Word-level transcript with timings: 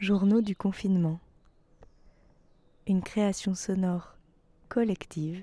Journaux 0.00 0.40
du 0.40 0.56
confinement. 0.56 1.20
Une 2.86 3.02
création 3.02 3.54
sonore 3.54 4.16
collective 4.70 5.42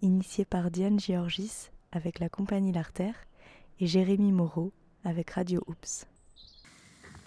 initiée 0.00 0.46
par 0.46 0.70
Diane 0.70 0.98
Georgis 0.98 1.68
avec 1.92 2.18
la 2.18 2.30
compagnie 2.30 2.72
L'Artère 2.72 3.26
et 3.78 3.86
Jérémy 3.86 4.32
Moreau 4.32 4.72
avec 5.04 5.32
Radio 5.32 5.62
Oops. 5.66 6.06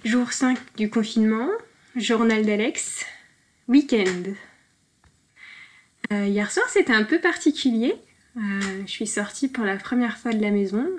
Jour 0.04 0.33
5 0.33 0.58
du 0.76 0.90
confinement, 0.90 1.47
journal 1.96 2.44
d'Alex, 2.44 3.05
week-end. 3.67 4.33
Euh, 6.12 6.26
hier 6.26 6.51
soir 6.51 6.67
c'était 6.69 6.94
un 6.94 7.03
peu 7.03 7.21
particulier. 7.21 7.94
Euh, 8.35 8.81
je 8.87 8.92
suis 8.92 9.05
sortie 9.05 9.47
pour 9.47 9.63
la 9.63 9.78
première 9.78 10.17
fois 10.17 10.33
de 10.33 10.42
la 10.42 10.49
maison 10.49 10.90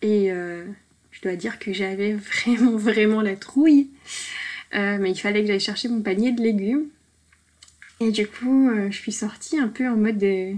et 0.00 0.30
euh, 0.30 0.64
je 1.10 1.20
dois 1.22 1.34
dire 1.34 1.58
que 1.58 1.72
j'avais 1.72 2.12
vraiment 2.44 2.76
vraiment 2.76 3.20
la 3.20 3.34
trouille. 3.34 3.90
Euh, 4.74 4.98
mais 5.00 5.12
il 5.12 5.18
fallait 5.18 5.42
que 5.42 5.46
j'aille 5.46 5.60
chercher 5.60 5.88
mon 5.88 6.02
panier 6.02 6.32
de 6.32 6.42
légumes. 6.42 6.86
Et 8.00 8.10
du 8.10 8.26
coup, 8.26 8.68
euh, 8.68 8.90
je 8.90 8.98
suis 8.98 9.12
sortie 9.12 9.58
un 9.58 9.68
peu 9.68 9.88
en 9.88 9.96
mode 9.96 10.18
de 10.18 10.54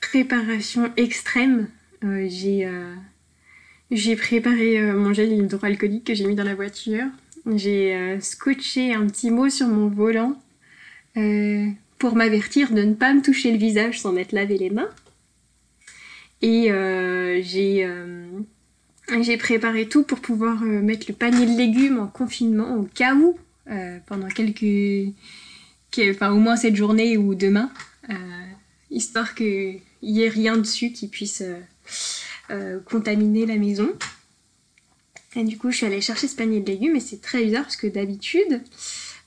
préparation 0.00 0.90
extrême. 0.96 1.68
Euh, 2.04 2.26
j'ai 2.28 2.68
j'ai 3.90 4.16
préparé 4.16 4.80
mon 4.92 5.12
gel 5.12 5.32
hydroalcoolique 5.32 6.04
que 6.04 6.14
j'ai 6.14 6.26
mis 6.26 6.34
dans 6.34 6.44
la 6.44 6.54
voiture. 6.54 7.04
J'ai 7.54 8.18
scotché 8.20 8.94
un 8.94 9.06
petit 9.06 9.30
mot 9.30 9.50
sur 9.50 9.68
mon 9.68 9.88
volant 9.88 10.40
pour 11.98 12.16
m'avertir 12.16 12.72
de 12.72 12.82
ne 12.82 12.94
pas 12.94 13.12
me 13.12 13.22
toucher 13.22 13.52
le 13.52 13.58
visage 13.58 14.00
sans 14.00 14.12
m'être 14.12 14.32
lavé 14.32 14.56
les 14.58 14.70
mains. 14.70 14.88
Et 16.42 16.70
j'ai 17.42 17.86
j'ai 19.22 19.36
préparé 19.36 19.88
tout 19.88 20.02
pour 20.02 20.20
pouvoir 20.20 20.62
euh, 20.62 20.80
mettre 20.80 21.06
le 21.08 21.14
panier 21.14 21.46
de 21.46 21.56
légumes 21.56 21.98
en 21.98 22.06
confinement 22.06 22.76
au 22.76 22.84
cas 22.84 23.14
où, 23.14 23.38
euh, 23.70 23.98
pendant 24.06 24.28
quelques. 24.28 25.12
Enfin, 26.10 26.32
au 26.32 26.38
moins 26.38 26.56
cette 26.56 26.74
journée 26.74 27.16
ou 27.16 27.36
demain, 27.36 27.70
euh, 28.10 28.14
histoire 28.90 29.36
qu'il 29.36 29.80
n'y 30.02 30.22
ait 30.22 30.28
rien 30.28 30.56
dessus 30.56 30.90
qui 30.90 31.06
puisse 31.06 31.44
contaminer 32.86 33.46
la 33.46 33.56
maison. 33.56 33.88
Et 35.36 35.44
du 35.44 35.56
coup, 35.56 35.70
je 35.70 35.76
suis 35.76 35.86
allée 35.86 36.00
chercher 36.00 36.26
ce 36.26 36.34
panier 36.34 36.60
de 36.60 36.66
légumes 36.66 36.96
et 36.96 37.00
c'est 37.00 37.20
très 37.20 37.44
bizarre 37.44 37.62
parce 37.62 37.76
que 37.76 37.86
d'habitude, 37.86 38.60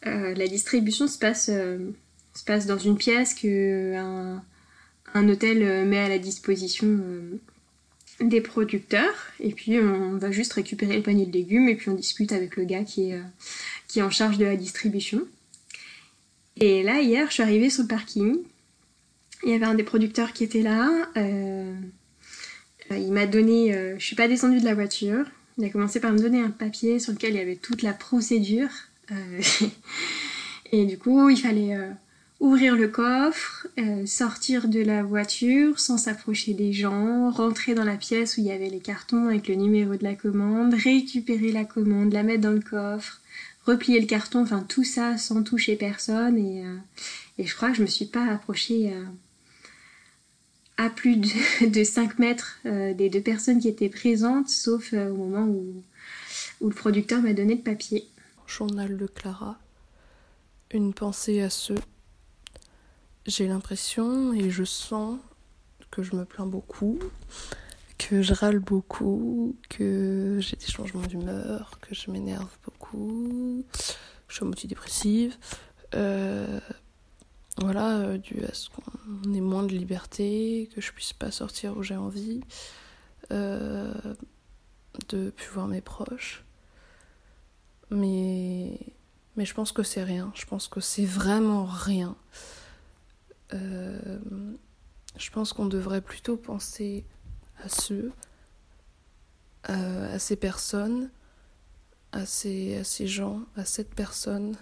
la 0.03 0.47
distribution 0.47 1.07
se 1.07 1.17
passe, 1.17 1.45
se 1.45 2.43
passe 2.45 2.65
dans 2.65 2.77
une 2.77 2.97
pièce 2.97 3.33
que 3.33 3.95
un, 3.95 4.43
un 5.13 5.29
hôtel 5.29 5.87
met 5.87 5.99
à 5.99 6.09
la 6.09 6.19
disposition 6.19 6.99
des 8.19 8.41
producteurs 8.41 9.15
et 9.39 9.51
puis 9.51 9.79
on 9.79 10.17
va 10.17 10.31
juste 10.31 10.53
récupérer 10.53 10.97
le 10.97 11.03
panier 11.03 11.25
de 11.25 11.31
légumes 11.31 11.69
et 11.69 11.75
puis 11.75 11.89
on 11.89 11.93
discute 11.93 12.31
avec 12.31 12.55
le 12.55 12.63
gars 12.63 12.83
qui 12.83 13.09
est, 13.09 13.13
euh, 13.13 13.21
qui 13.87 13.99
est 13.99 14.01
en 14.01 14.09
charge 14.09 14.37
de 14.37 14.45
la 14.45 14.55
distribution. 14.55 15.21
Et 16.59 16.81
là, 16.81 17.01
hier, 17.01 17.27
je 17.27 17.33
suis 17.33 17.43
arrivée 17.43 17.69
sur 17.69 17.83
le 17.83 17.87
parking. 17.87 18.37
Il 19.43 19.51
y 19.51 19.53
avait 19.53 19.65
un 19.65 19.75
des 19.75 19.83
producteurs 19.83 20.33
qui 20.33 20.43
était 20.43 20.63
là. 20.63 20.89
Euh, 21.15 21.75
il 22.89 23.11
m'a 23.11 23.27
donné. 23.27 23.75
Euh, 23.75 23.95
je 23.99 24.05
suis 24.05 24.15
pas 24.15 24.27
descendue 24.27 24.59
de 24.59 24.65
la 24.65 24.73
voiture. 24.73 25.25
Il 25.59 25.65
a 25.65 25.69
commencé 25.69 25.99
par 25.99 26.11
me 26.11 26.17
donner 26.17 26.41
un 26.41 26.49
papier 26.49 26.97
sur 26.99 27.13
lequel 27.13 27.33
il 27.33 27.37
y 27.37 27.41
avait 27.41 27.55
toute 27.55 27.83
la 27.83 27.93
procédure. 27.93 28.69
et 30.71 30.85
du 30.85 30.97
coup, 30.97 31.29
il 31.29 31.37
fallait 31.37 31.77
ouvrir 32.39 32.75
le 32.75 32.87
coffre, 32.87 33.67
euh, 33.79 34.05
sortir 34.05 34.67
de 34.67 34.79
la 34.79 35.01
voiture 35.03 35.79
sans 35.79 35.97
s'approcher 35.97 36.53
des 36.53 36.71
gens, 36.71 37.31
rentrer 37.31 37.73
dans 37.73 37.83
la 37.83 37.97
pièce 37.97 38.37
où 38.37 38.41
il 38.41 38.47
y 38.47 38.51
avait 38.51 38.69
les 38.69 38.79
cartons 38.79 39.27
avec 39.27 39.47
le 39.47 39.55
numéro 39.55 39.95
de 39.95 40.03
la 40.03 40.15
commande, 40.15 40.73
récupérer 40.75 41.51
la 41.51 41.65
commande, 41.65 42.13
la 42.13 42.23
mettre 42.23 42.41
dans 42.41 42.51
le 42.51 42.61
coffre, 42.61 43.21
replier 43.65 43.99
le 43.99 44.05
carton, 44.05 44.41
enfin 44.41 44.63
tout 44.67 44.83
ça 44.83 45.17
sans 45.17 45.41
toucher 45.43 45.75
personne 45.75 46.37
et, 46.37 46.63
euh, 46.63 46.77
je 47.39 47.55
crois 47.55 47.69
que 47.69 47.77
je 47.77 47.81
me 47.81 47.87
suis 47.87 48.05
pas 48.05 48.25
approchée 48.25 48.91
euh, 48.93 49.03
à 50.77 50.89
plus 50.89 51.17
de, 51.17 51.83
5 51.83 52.19
mètres 52.19 52.59
des 52.65 53.09
deux 53.09 53.21
personnes 53.21 53.59
qui 53.59 53.67
étaient 53.67 53.89
présentes, 53.89 54.49
sauf 54.49 54.93
au 54.93 55.15
moment 55.15 55.45
où, 55.45 55.83
où 56.61 56.69
le 56.69 56.75
producteur 56.75 57.21
m'a 57.21 57.33
donné 57.33 57.55
le 57.55 57.61
papier. 57.61 58.07
Journal 58.47 58.95
de 58.95 59.07
Clara. 59.07 59.59
Une 60.71 60.93
pensée 60.93 61.41
à 61.41 61.49
ceux 61.49 61.75
j'ai 63.27 63.47
l'impression 63.47 64.33
et 64.33 64.49
je 64.49 64.63
sens 64.63 65.19
que 65.91 66.01
je 66.01 66.15
me 66.15 66.25
plains 66.25 66.45
beaucoup, 66.45 66.97
que 67.97 68.21
je 68.21 68.33
râle 68.33 68.59
beaucoup, 68.59 69.55
que 69.69 70.37
j'ai 70.39 70.55
des 70.55 70.67
changements 70.67 71.05
d'humeur, 71.05 71.77
que 71.81 71.93
je 71.93 72.09
m'énerve 72.09 72.49
beaucoup, 72.63 73.63
je 74.27 74.33
suis 74.33 74.43
à 74.43 74.45
moitié 74.45 74.67
dépressive. 74.69 75.35
Euh, 75.93 76.59
voilà, 77.59 77.97
euh, 77.97 78.17
dû 78.17 78.43
à 78.45 78.53
ce 78.53 78.69
qu'on 78.69 79.33
ait 79.33 79.41
moins 79.41 79.63
de 79.63 79.73
liberté, 79.73 80.69
que 80.73 80.81
je 80.81 80.91
puisse 80.91 81.13
pas 81.13 81.31
sortir 81.31 81.75
où 81.77 81.83
j'ai 81.83 81.95
envie, 81.95 82.41
euh, 83.31 83.93
de 85.09 85.31
plus 85.31 85.47
voir 85.49 85.67
mes 85.67 85.81
proches. 85.81 86.43
Mais, 87.89 88.79
mais 89.35 89.45
je 89.45 89.53
pense 89.53 89.71
que 89.71 89.83
c'est 89.83 90.03
rien, 90.03 90.31
je 90.35 90.45
pense 90.45 90.67
que 90.67 90.81
c'est 90.81 91.05
vraiment 91.05 91.65
rien. 91.65 92.15
Euh, 93.53 94.19
je 95.17 95.31
pense 95.31 95.53
qu'on 95.53 95.65
devrait 95.65 96.01
plutôt 96.01 96.37
penser 96.37 97.05
à 97.63 97.69
ceux, 97.69 98.11
à, 99.63 100.19
ces 100.19 100.35
personnes, 100.35 101.09
à 102.11 102.25
ces, 102.25 102.77
à 102.77 102.83
ces 102.83 103.07
gens, 103.07 103.41
à 103.55 103.65
cette 103.65 103.93
personne, 103.93 104.55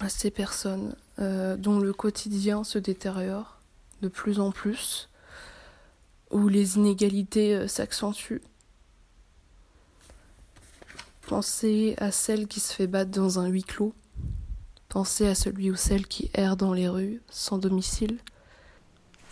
à 0.00 0.08
ces 0.08 0.30
personnes 0.30 0.94
euh, 1.18 1.56
dont 1.56 1.78
le 1.78 1.92
quotidien 1.92 2.62
se 2.62 2.78
détériore 2.78 3.60
de 4.02 4.08
plus 4.08 4.40
en 4.40 4.52
plus, 4.52 5.08
où 6.30 6.48
les 6.48 6.76
inégalités 6.76 7.54
euh, 7.54 7.68
s'accentuent. 7.68 8.42
Penser 11.22 11.94
à 11.98 12.12
celle 12.12 12.46
qui 12.46 12.60
se 12.60 12.72
fait 12.72 12.86
battre 12.86 13.10
dans 13.10 13.38
un 13.38 13.46
huis 13.46 13.64
clos 13.64 13.94
Pensez 14.96 15.26
à 15.26 15.34
celui 15.34 15.70
ou 15.70 15.76
celle 15.76 16.06
qui 16.06 16.30
erre 16.32 16.56
dans 16.56 16.72
les 16.72 16.88
rues, 16.88 17.20
sans 17.28 17.58
domicile. 17.58 18.16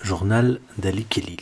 Journal 0.02 0.60
d'Ali 0.76 1.06
Kélil. 1.06 1.40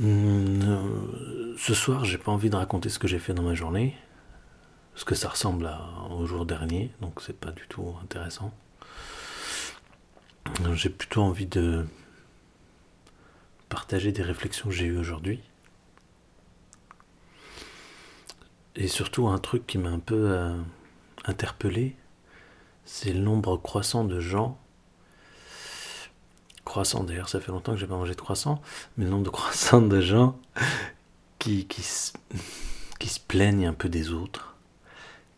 Hmm, 0.00 1.54
ce 1.56 1.74
soir, 1.74 2.04
j'ai 2.04 2.18
pas 2.18 2.32
envie 2.32 2.50
de 2.50 2.56
raconter 2.56 2.88
ce 2.88 2.98
que 2.98 3.06
j'ai 3.06 3.20
fait 3.20 3.34
dans 3.34 3.44
ma 3.44 3.54
journée, 3.54 3.96
parce 4.94 5.04
que 5.04 5.14
ça 5.14 5.28
ressemble 5.28 5.70
au 6.10 6.26
jour 6.26 6.44
dernier, 6.44 6.90
donc 7.00 7.20
c'est 7.22 7.38
pas 7.38 7.52
du 7.52 7.64
tout 7.68 7.94
intéressant. 8.02 8.52
J'ai 10.74 10.90
plutôt 10.90 11.22
envie 11.22 11.46
de 11.46 11.86
partager 13.68 14.10
des 14.10 14.24
réflexions 14.24 14.70
que 14.70 14.74
j'ai 14.74 14.86
eues 14.86 14.98
aujourd'hui. 14.98 15.38
Et 18.74 18.88
surtout 18.88 19.28
un 19.28 19.38
truc 19.38 19.68
qui 19.68 19.78
m'a 19.78 19.90
un 19.90 20.00
peu 20.00 20.32
euh, 20.32 20.56
interpellé, 21.26 21.96
c'est 22.84 23.12
le 23.12 23.20
nombre 23.20 23.56
croissant 23.56 24.04
de 24.04 24.20
gens, 24.20 24.58
croissant 26.64 27.04
d'ailleurs, 27.04 27.28
ça 27.28 27.40
fait 27.40 27.52
longtemps 27.52 27.72
que 27.72 27.78
j'ai 27.78 27.86
pas 27.86 27.96
mangé 27.96 28.14
de 28.14 28.20
croissant, 28.20 28.60
mais 28.96 29.04
le 29.04 29.10
nombre 29.10 29.24
de 29.24 29.30
croissants 29.30 29.82
de 29.82 30.00
gens 30.00 30.38
qui, 31.38 31.66
se 31.82 33.20
plaignent 33.28 33.66
un 33.66 33.72
peu 33.72 33.88
des 33.88 34.10
autres, 34.10 34.56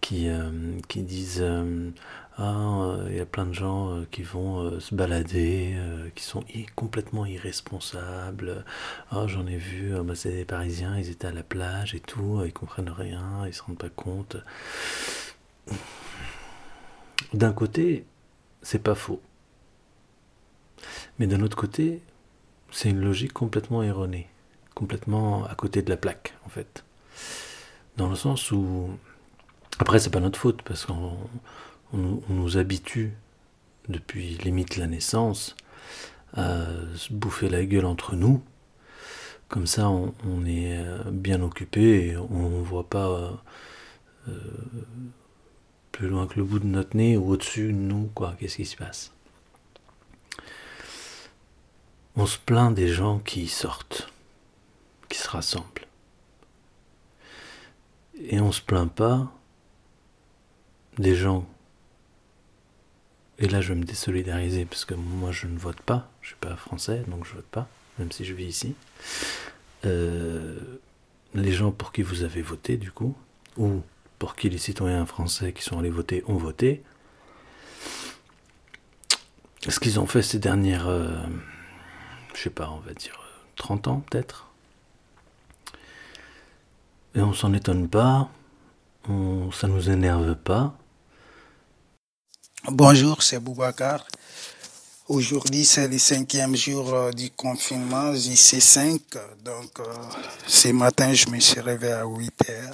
qui, 0.00 0.28
euh, 0.28 0.50
disent 0.97 1.43
euh, 1.43 1.91
Ah, 2.38 2.97
il 3.09 3.16
y 3.16 3.21
a 3.21 3.27
plein 3.27 3.47
de 3.47 3.53
gens 3.53 3.91
euh, 3.91 4.06
qui 4.10 4.22
vont 4.22 4.81
se 4.81 4.94
balader, 4.94 5.77
qui 6.15 6.25
sont 6.25 6.44
complètement 6.75 7.27
irresponsables. 7.27 8.65
Ah, 9.10 9.27
j'en 9.27 9.47
ai 9.47 9.56
vu, 9.56 9.93
bah, 10.03 10.15
c'est 10.15 10.32
des 10.32 10.44
Parisiens, 10.44 10.97
ils 10.98 11.10
étaient 11.10 11.27
à 11.27 11.32
la 11.32 11.43
plage 11.43 11.94
et 11.94 12.00
tout, 12.00 12.43
ils 12.44 12.53
comprennent 12.53 12.91
rien, 12.91 13.47
ils 13.47 13.54
se 13.54 13.62
rendent 13.62 13.78
pas 13.78 13.91
compte. 13.91 14.36
D'un 17.34 17.53
côté, 17.53 18.06
c'est 18.62 18.82
pas 18.82 18.94
faux. 18.94 19.20
Mais 21.18 21.26
d'un 21.26 21.41
autre 21.42 21.56
côté, 21.56 22.00
c'est 22.70 22.91
une 22.91 23.00
logique 23.00 23.32
complètement 23.32 23.82
erronée, 23.82 24.28
complètement 24.74 25.44
à 25.47 25.54
côté 25.54 25.82
de 25.82 25.91
la 25.91 25.97
plaque, 25.97 26.34
en 26.47 26.48
fait. 26.48 26.84
Dans 27.97 28.09
le 28.09 28.16
sens 28.16 28.50
où. 28.53 28.91
Après, 29.78 29.98
c'est 29.98 30.10
pas 30.10 30.20
notre 30.20 30.38
faute, 30.38 30.62
parce 30.62 30.86
qu'on 30.86 31.16
nous 31.92 32.56
habitue, 32.56 33.12
depuis 33.88 34.36
limite 34.38 34.76
la 34.76 34.86
naissance, 34.86 35.54
à 36.34 36.66
se 36.94 37.12
bouffer 37.12 37.48
la 37.48 37.64
gueule 37.64 37.86
entre 37.86 38.16
nous. 38.16 38.42
Comme 39.48 39.66
ça, 39.66 39.88
on, 39.88 40.44
est 40.47 40.84
bien 41.10 41.42
occupé 41.42 42.16
on 42.16 42.62
voit 42.62 42.88
pas. 42.88 43.42
Euh, 44.28 44.41
plus 45.92 46.08
loin 46.08 46.26
que 46.26 46.36
le 46.36 46.44
bout 46.44 46.58
de 46.58 46.66
notre 46.66 46.96
nez 46.96 47.16
ou 47.16 47.30
au-dessus 47.30 47.72
de 47.72 47.78
nous, 47.78 48.10
quoi. 48.14 48.34
Qu'est-ce 48.38 48.56
qui 48.56 48.66
se 48.66 48.76
passe? 48.76 49.12
On 52.16 52.26
se 52.26 52.38
plaint 52.38 52.74
des 52.74 52.88
gens 52.88 53.20
qui 53.20 53.48
sortent, 53.48 54.12
qui 55.08 55.18
se 55.18 55.28
rassemblent. 55.28 55.86
Et 58.20 58.40
on 58.40 58.50
se 58.50 58.60
plaint 58.60 58.92
pas 58.92 59.32
des 60.98 61.14
gens. 61.14 61.48
Et 63.38 63.46
là, 63.48 63.60
je 63.60 63.72
vais 63.72 63.78
me 63.78 63.84
désolidariser 63.84 64.64
parce 64.64 64.84
que 64.84 64.94
moi, 64.94 65.30
je 65.30 65.46
ne 65.46 65.58
vote 65.58 65.80
pas. 65.80 66.10
Je 66.22 66.28
suis 66.28 66.36
pas 66.40 66.56
français, 66.56 67.04
donc 67.06 67.24
je 67.24 67.34
vote 67.34 67.46
pas, 67.46 67.68
même 67.98 68.10
si 68.10 68.24
je 68.24 68.34
vis 68.34 68.46
ici. 68.46 68.74
Euh, 69.84 70.58
les 71.34 71.52
gens 71.52 71.70
pour 71.70 71.92
qui 71.92 72.02
vous 72.02 72.24
avez 72.24 72.42
voté, 72.42 72.76
du 72.76 72.90
coup, 72.90 73.14
ou 73.56 73.82
pour 74.18 74.36
qui 74.36 74.48
les 74.48 74.59
citoyens 74.59 75.06
français 75.06 75.53
qui 75.53 75.62
sont 75.62 75.78
allés 75.78 75.91
voter 75.91 76.24
ont 76.26 76.36
voté, 76.36 76.82
ce 79.66 79.80
qu'ils 79.80 79.98
ont 79.98 80.06
fait 80.06 80.22
ces 80.22 80.38
dernières, 80.38 80.88
euh, 80.88 81.16
je 82.34 82.42
sais 82.42 82.50
pas, 82.50 82.70
on 82.70 82.78
va 82.78 82.94
dire 82.94 83.18
30 83.56 83.88
ans 83.88 84.04
peut-être. 84.10 84.47
Et 87.15 87.20
on 87.20 87.32
s'en 87.32 87.53
étonne 87.53 87.88
pas, 87.88 88.28
on, 89.09 89.50
ça 89.50 89.66
nous 89.66 89.91
énerve 89.91 90.34
pas. 90.36 90.74
Bonjour, 92.71 93.22
c'est 93.22 93.41
Boubacar. 93.41 94.06
Aujourd'hui, 95.09 95.64
c'est 95.64 95.88
le 95.88 95.98
cinquième 95.98 96.54
jour 96.54 96.92
euh, 96.92 97.10
du 97.12 97.30
confinement, 97.30 98.12
JC5. 98.12 99.00
Donc, 99.42 99.80
euh, 99.80 99.84
ce 100.47 100.68
matin, 100.68 101.14
je 101.14 101.28
me 101.30 101.41
suis 101.41 101.60
réveillé 101.60 101.94
à 101.94 102.04
8 102.04 102.50
heures. 102.50 102.72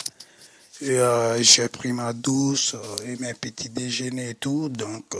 Et 0.80 0.98
euh, 0.98 1.40
j'ai 1.40 1.68
pris 1.68 1.92
ma 1.92 2.12
douce 2.12 2.74
et 3.06 3.16
mes 3.16 3.34
petits 3.34 3.68
déjeuners 3.68 4.30
et 4.30 4.34
tout. 4.34 4.68
Donc, 4.68 5.14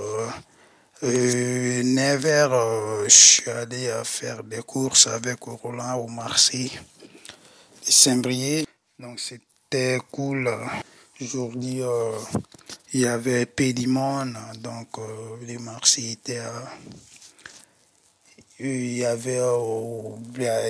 euh, 1.03 1.83
9 1.83 2.27
heures, 2.27 3.05
je 3.05 3.09
suis 3.11 3.51
allé 3.51 3.93
faire 4.05 4.43
des 4.43 4.63
courses 4.63 5.07
avec 5.07 5.41
Roland 5.43 5.95
au 5.97 6.09
marché 6.09 6.73
de 7.87 7.93
Saint-Brieuc. 7.93 8.67
Donc, 8.99 9.21
c'était 9.21 9.99
cool. 10.11 10.51
Aujourd'hui, 11.21 11.83
il 12.93 13.01
y 13.01 13.07
avait 13.07 13.47
Pédimon, 13.47 14.33
donc 14.59 14.89
les 15.47 15.59
marchés 15.59 16.13
étaient 16.13 16.43
il 18.69 18.97
y 18.97 19.05
avait 19.05 19.41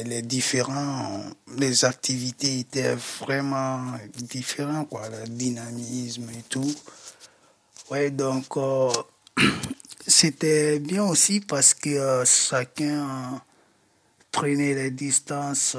les 0.05 0.23
différents 0.23 1.23
les 1.57 1.85
activités 1.85 2.61
étaient 2.61 2.97
vraiment 3.21 3.93
différentes 4.17 4.89
quoi. 4.89 5.09
Le 5.09 5.29
dynamisme 5.29 6.29
et 6.31 6.43
tout. 6.49 6.75
Ouais 7.91 8.11
donc 8.11 8.47
c'était 10.07 10.79
bien 10.79 11.05
aussi 11.05 11.41
parce 11.41 11.75
que 11.75 12.23
chacun 12.25 13.41
prenait 14.31 14.75
les 14.75 14.91
distances 14.91 15.77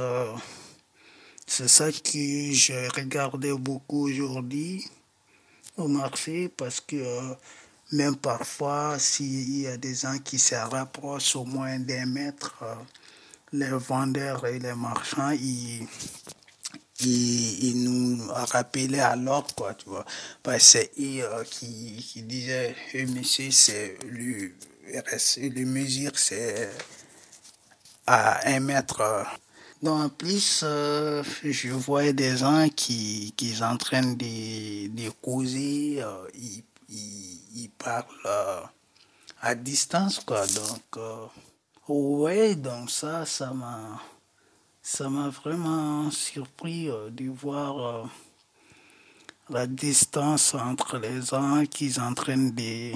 c'est 1.48 1.68
ça 1.68 1.92
que 1.92 2.52
j'ai 2.52 2.88
regardé 2.88 3.54
beaucoup 3.54 4.08
aujourd'hui 4.08 4.86
au 5.78 5.88
marché 5.88 6.50
parce 6.50 6.82
que 6.82 6.96
même 7.92 8.16
parfois, 8.16 8.98
s'il 9.00 9.62
y 9.62 9.68
a 9.68 9.78
des 9.78 9.94
gens 9.94 10.18
qui 10.20 10.40
se 10.40 10.56
rapprochent 10.56 11.36
au 11.36 11.46
moins 11.46 11.80
d'un 11.80 12.06
mètre, 12.06 12.64
les 13.54 13.70
vendeurs 13.70 14.46
et 14.48 14.60
les 14.60 14.74
marchands, 14.74 15.32
ils, 15.32 15.88
ils, 17.02 17.84
nous 17.84 18.28
rappelaient 18.28 19.00
alors, 19.00 19.48
quoi, 19.56 19.74
tu 19.76 19.90
vois. 19.90 20.06
Parce 20.42 20.58
que 20.58 20.64
c'est 20.64 20.92
eux 21.00 21.44
qui, 21.50 22.06
qui 22.12 22.22
disaient, 22.24 22.76
monsieur, 23.08 23.52
c'est 23.52 23.98
le, 24.10 24.52
le 24.88 25.66
mesure, 25.66 26.18
c'est 26.18 26.72
à 28.08 28.48
un 28.50 28.60
mètre. 28.60 29.26
Donc, 29.84 30.02
en 30.02 30.10
plus, 30.10 30.62
je 30.64 31.70
voyais 31.70 32.14
des 32.14 32.38
gens 32.38 32.68
qui, 32.76 33.34
qui 33.38 33.54
sont 33.54 33.66
en 33.66 33.78
train 33.78 34.02
de, 34.02 34.26
ils, 34.26 34.92
ils, 36.90 37.45
ils 37.56 37.70
parlent 37.72 38.06
à 39.42 39.56
distance, 39.56 40.20
quoi. 40.20 40.46
Donc, 40.46 41.00
ouais, 41.88 42.56
donc 42.56 42.92
ça, 42.92 43.26
ça 43.26 43.52
m'a, 43.52 44.02
ça 44.82 45.10
m'a 45.10 45.30
vraiment 45.30 46.12
surpris 46.12 46.90
de 47.10 47.30
voir 47.30 48.10
la 49.50 49.68
distance 49.68 50.54
entre 50.54 50.98
les 50.98 51.22
gens 51.22 51.64
qui 51.66 51.92
sont 51.92 52.02
en 52.02 52.14
train 52.14 52.38
de, 52.38 52.92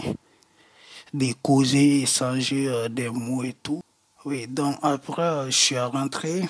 de 1.14 1.34
causer, 1.42 2.02
échanger 2.02 2.90
des 2.90 3.10
mots 3.10 3.44
et 3.44 3.54
tout. 3.54 3.82
Oui, 4.26 4.48
donc 4.48 4.78
après, 4.82 5.46
je 5.50 5.58
suis 5.58 5.80
rentré. 5.80 6.44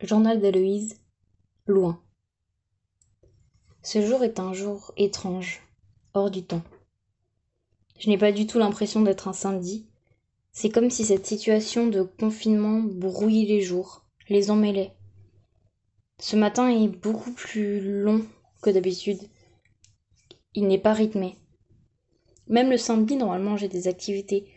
Journal 0.00 0.40
d'Héloïse, 0.40 0.96
loin. 1.66 2.00
Ce 3.82 4.06
jour 4.06 4.22
est 4.22 4.38
un 4.38 4.52
jour 4.52 4.92
étrange, 4.96 5.62
hors 6.14 6.30
du 6.30 6.44
temps. 6.44 6.62
Je 8.00 8.08
n'ai 8.08 8.16
pas 8.16 8.32
du 8.32 8.46
tout 8.46 8.58
l'impression 8.58 9.02
d'être 9.02 9.28
un 9.28 9.34
samedi. 9.34 9.86
C'est 10.52 10.70
comme 10.70 10.88
si 10.88 11.04
cette 11.04 11.26
situation 11.26 11.86
de 11.86 12.02
confinement 12.02 12.80
brouillait 12.80 13.46
les 13.46 13.60
jours, 13.60 14.06
les 14.30 14.50
emmêlait. 14.50 14.94
Ce 16.18 16.34
matin 16.34 16.70
est 16.70 16.88
beaucoup 16.88 17.30
plus 17.30 18.02
long 18.02 18.24
que 18.62 18.70
d'habitude. 18.70 19.20
Il 20.54 20.66
n'est 20.66 20.78
pas 20.78 20.94
rythmé. 20.94 21.36
Même 22.48 22.70
le 22.70 22.78
samedi, 22.78 23.16
normalement, 23.16 23.58
j'ai 23.58 23.68
des 23.68 23.86
activités, 23.86 24.50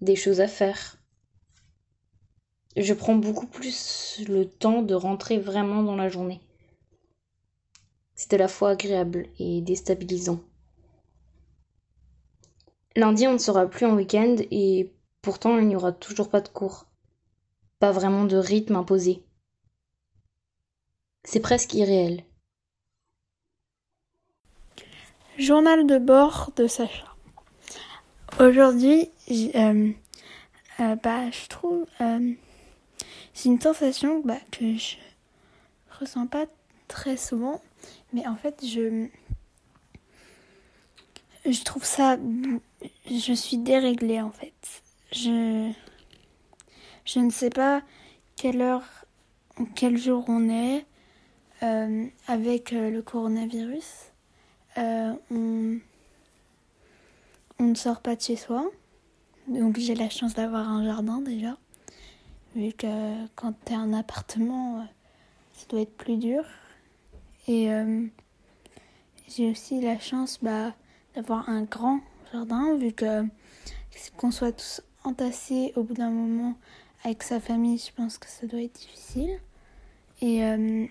des 0.00 0.16
choses 0.16 0.40
à 0.40 0.48
faire. 0.48 0.98
Je 2.76 2.94
prends 2.94 3.14
beaucoup 3.14 3.46
plus 3.46 4.20
le 4.26 4.48
temps 4.48 4.82
de 4.82 4.94
rentrer 4.94 5.38
vraiment 5.38 5.84
dans 5.84 5.96
la 5.96 6.08
journée. 6.08 6.40
C'est 8.16 8.34
à 8.34 8.38
la 8.38 8.48
fois 8.48 8.70
agréable 8.70 9.28
et 9.38 9.60
déstabilisant. 9.60 10.40
Lundi, 12.96 13.26
on 13.26 13.32
ne 13.32 13.38
sera 13.38 13.66
plus 13.66 13.86
en 13.86 13.94
week-end 13.94 14.36
et 14.50 14.92
pourtant 15.22 15.58
il 15.58 15.66
n'y 15.66 15.76
aura 15.76 15.92
toujours 15.92 16.28
pas 16.28 16.40
de 16.40 16.48
cours. 16.48 16.86
Pas 17.78 17.92
vraiment 17.92 18.24
de 18.24 18.36
rythme 18.36 18.76
imposé. 18.76 19.22
C'est 21.24 21.40
presque 21.40 21.74
irréel. 21.74 22.24
Journal 25.38 25.86
de 25.86 25.98
bord 25.98 26.50
de 26.56 26.66
Sacha. 26.66 27.06
Aujourd'hui, 28.38 29.10
euh, 29.30 29.92
euh, 30.80 30.96
bah, 30.96 31.30
je 31.30 31.48
trouve 31.48 31.86
euh, 32.00 32.32
c'est 33.32 33.48
une 33.48 33.60
sensation 33.60 34.20
bah, 34.24 34.38
que 34.50 34.76
je 34.76 34.96
ressens 35.98 36.26
pas 36.26 36.46
très 36.88 37.16
souvent, 37.16 37.62
mais 38.12 38.26
en 38.26 38.36
fait 38.36 38.64
je 38.64 39.06
je 41.46 41.64
trouve 41.64 41.84
ça 41.84 42.16
je 43.06 43.32
suis 43.32 43.58
déréglée 43.58 44.20
en 44.20 44.30
fait. 44.30 44.82
Je 45.12 45.70
je 47.04 47.18
ne 47.18 47.30
sais 47.30 47.50
pas 47.50 47.82
quelle 48.36 48.60
heure 48.60 48.84
quel 49.74 49.98
jour 49.98 50.24
on 50.28 50.48
est 50.48 50.86
euh, 51.62 52.06
avec 52.26 52.72
euh, 52.72 52.90
le 52.90 53.02
coronavirus. 53.02 54.12
Euh, 54.78 55.12
on, 55.30 55.78
on 57.58 57.64
ne 57.64 57.74
sort 57.74 58.00
pas 58.00 58.16
de 58.16 58.20
chez 58.20 58.36
soi. 58.36 58.64
Donc 59.48 59.78
j'ai 59.78 59.94
la 59.94 60.08
chance 60.08 60.34
d'avoir 60.34 60.68
un 60.68 60.84
jardin 60.84 61.20
déjà. 61.20 61.56
Vu 62.54 62.72
que 62.72 63.26
quand 63.34 63.54
tu 63.64 63.72
es 63.72 63.76
un 63.76 63.92
appartement, 63.92 64.86
ça 65.52 65.66
doit 65.68 65.80
être 65.80 65.96
plus 65.96 66.16
dur. 66.16 66.44
Et 67.48 67.68
j'ai 69.28 69.50
aussi 69.50 69.80
la 69.80 69.98
chance 69.98 70.38
bah, 70.42 70.74
d'avoir 71.14 71.48
un 71.48 71.62
grand 71.62 72.00
jardin, 72.32 72.76
vu 72.76 72.92
que 72.92 73.24
qu'on 74.16 74.30
soit 74.30 74.52
tous 74.52 74.82
entassés 75.04 75.72
au 75.76 75.82
bout 75.82 75.94
d'un 75.94 76.10
moment 76.10 76.54
avec 77.04 77.22
sa 77.22 77.40
famille, 77.40 77.78
je 77.78 77.92
pense 77.92 78.18
que 78.18 78.28
ça 78.28 78.46
doit 78.46 78.62
être 78.62 78.74
difficile. 78.74 79.38
Et, 80.20 80.44
euh, 80.44 80.86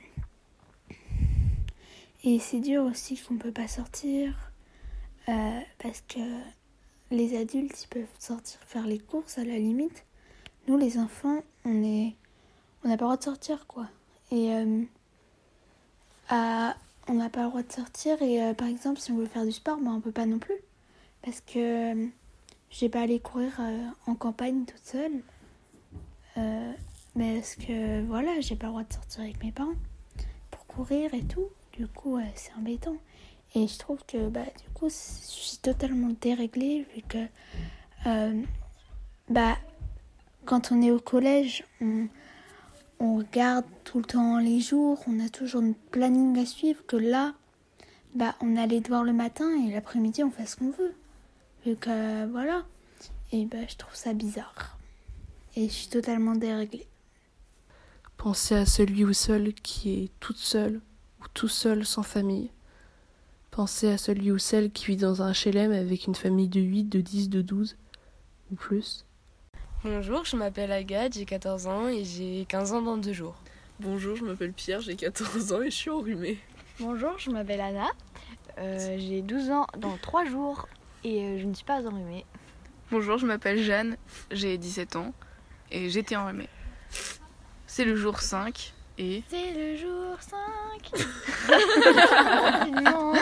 et 2.23 2.39
c'est 2.39 2.59
dur 2.59 2.83
aussi 2.83 3.17
qu'on 3.17 3.37
peut 3.37 3.51
pas 3.51 3.67
sortir 3.67 4.51
euh, 5.29 5.59
parce 5.79 6.01
que 6.01 6.19
les 7.11 7.37
adultes 7.39 7.83
ils 7.83 7.87
peuvent 7.87 8.05
sortir 8.19 8.59
faire 8.65 8.85
les 8.85 8.99
courses 8.99 9.37
à 9.37 9.43
la 9.43 9.57
limite. 9.57 10.05
Nous 10.67 10.77
les 10.77 10.97
enfants, 10.97 11.43
on 11.65 11.83
est 11.83 12.15
on 12.83 12.89
n'a 12.89 12.97
pas 12.97 13.05
le 13.05 13.07
droit 13.07 13.17
de 13.17 13.23
sortir 13.23 13.65
quoi. 13.67 13.87
Et 14.31 14.53
euh, 14.53 14.83
on 17.07 17.13
n'a 17.13 17.29
pas 17.29 17.43
le 17.43 17.49
droit 17.49 17.63
de 17.63 17.71
sortir 17.71 18.21
et 18.21 18.53
par 18.53 18.67
exemple 18.67 18.99
si 18.99 19.11
on 19.11 19.17
veut 19.17 19.25
faire 19.25 19.45
du 19.45 19.51
sport, 19.51 19.77
ben, 19.77 19.91
on 19.91 20.01
peut 20.01 20.11
pas 20.11 20.25
non 20.25 20.39
plus 20.39 20.55
parce 21.23 21.41
que 21.41 21.93
euh, 21.93 22.07
j'ai 22.69 22.89
pas 22.89 23.01
allé 23.01 23.19
courir 23.19 23.53
euh, 23.59 23.87
en 24.07 24.15
campagne 24.15 24.65
toute 24.65 24.83
seule. 24.83 25.21
Euh, 26.37 26.71
mais 27.15 27.35
parce 27.35 27.55
que 27.55 28.03
voilà, 28.05 28.39
j'ai 28.39 28.55
pas 28.55 28.67
le 28.67 28.71
droit 28.71 28.83
de 28.83 28.93
sortir 28.93 29.21
avec 29.21 29.43
mes 29.43 29.51
parents 29.51 29.75
pour 30.49 30.65
courir 30.65 31.13
et 31.13 31.23
tout. 31.23 31.49
Du 31.73 31.87
coup, 31.87 32.19
c'est 32.35 32.53
embêtant. 32.53 32.97
Et 33.55 33.67
je 33.67 33.77
trouve 33.77 33.99
que 34.05 34.29
bah, 34.29 34.45
du 34.45 34.73
coup, 34.73 34.89
je 34.89 34.93
suis 34.93 35.57
totalement 35.57 36.09
déréglée 36.21 36.85
vu 36.95 37.01
que 37.07 37.27
bah, 39.29 39.57
quand 40.45 40.71
on 40.71 40.81
est 40.81 40.91
au 40.91 40.99
collège, 40.99 41.63
on, 41.81 42.07
on 42.99 43.17
regarde 43.17 43.65
tout 43.83 43.97
le 43.97 44.05
temps 44.05 44.37
les 44.37 44.59
jours, 44.59 45.01
on 45.07 45.19
a 45.19 45.29
toujours 45.29 45.61
une 45.61 45.75
planning 45.75 46.37
à 46.37 46.45
suivre, 46.45 46.85
que 46.85 46.95
là, 46.95 47.33
bah, 48.15 48.35
on 48.41 48.55
allait 48.57 48.81
devoir 48.81 49.03
le 49.03 49.13
matin 49.13 49.49
et 49.65 49.71
l'après-midi, 49.71 50.23
on 50.23 50.31
fait 50.31 50.45
ce 50.45 50.55
qu'on 50.55 50.71
veut. 50.71 50.93
Vu 51.65 51.75
que, 51.75 52.25
voilà. 52.31 52.63
Et 53.31 53.45
bah, 53.45 53.57
je 53.67 53.75
trouve 53.75 53.95
ça 53.95 54.13
bizarre. 54.13 54.77
Et 55.55 55.67
je 55.67 55.73
suis 55.73 55.87
totalement 55.87 56.35
déréglée. 56.35 56.87
Pensez 58.17 58.55
à 58.55 58.65
celui 58.65 59.03
ou 59.03 59.13
celle 59.13 59.53
qui 59.53 60.03
est 60.03 60.11
toute 60.19 60.37
seule 60.37 60.81
ou 61.21 61.25
tout 61.33 61.47
seul 61.47 61.85
sans 61.85 62.03
famille. 62.03 62.49
Pensez 63.51 63.89
à 63.89 63.97
celui 63.97 64.31
ou 64.31 64.37
celle 64.37 64.71
qui 64.71 64.85
vit 64.85 64.97
dans 64.97 65.21
un 65.21 65.33
HLM 65.33 65.71
avec 65.71 66.07
une 66.07 66.15
famille 66.15 66.47
de 66.47 66.61
8, 66.61 66.85
de 66.85 67.01
10, 67.01 67.29
de 67.29 67.41
12 67.41 67.75
ou 68.51 68.55
plus. 68.55 69.05
Bonjour, 69.83 70.23
je 70.25 70.37
m'appelle 70.37 70.71
Agathe, 70.71 71.13
j'ai 71.13 71.25
14 71.25 71.67
ans 71.67 71.87
et 71.87 72.03
j'ai 72.03 72.45
15 72.47 72.73
ans 72.73 72.81
dans 72.81 72.97
deux 72.97 73.13
jours. 73.13 73.35
Bonjour, 73.79 74.15
je 74.15 74.23
m'appelle 74.23 74.53
Pierre, 74.53 74.81
j'ai 74.81 74.95
14 74.95 75.53
ans 75.53 75.61
et 75.61 75.71
je 75.71 75.75
suis 75.75 75.89
enrhumée. 75.89 76.37
Bonjour, 76.79 77.17
je 77.17 77.31
m'appelle 77.31 77.61
Anna, 77.61 77.87
euh, 78.59 78.97
j'ai 78.99 79.21
12 79.21 79.49
ans 79.49 79.67
dans 79.79 79.97
3 79.97 80.25
jours 80.25 80.67
et 81.03 81.23
euh, 81.23 81.39
je 81.39 81.45
ne 81.45 81.53
suis 81.53 81.65
pas 81.65 81.85
enrhumée. 81.85 82.25
Bonjour, 82.91 83.17
je 83.17 83.25
m'appelle 83.25 83.61
Jeanne, 83.61 83.97
j'ai 84.31 84.57
17 84.57 84.95
ans 84.95 85.13
et 85.71 85.89
j'étais 85.89 86.15
enrhumée. 86.15 86.47
C'est 87.67 87.83
le 87.85 87.95
jour 87.95 88.19
5 88.19 88.73
et... 88.97 89.23
C'est 89.29 89.53
le 89.53 89.77
jour 89.77 90.17
5 90.19 90.91
Non 92.83 93.13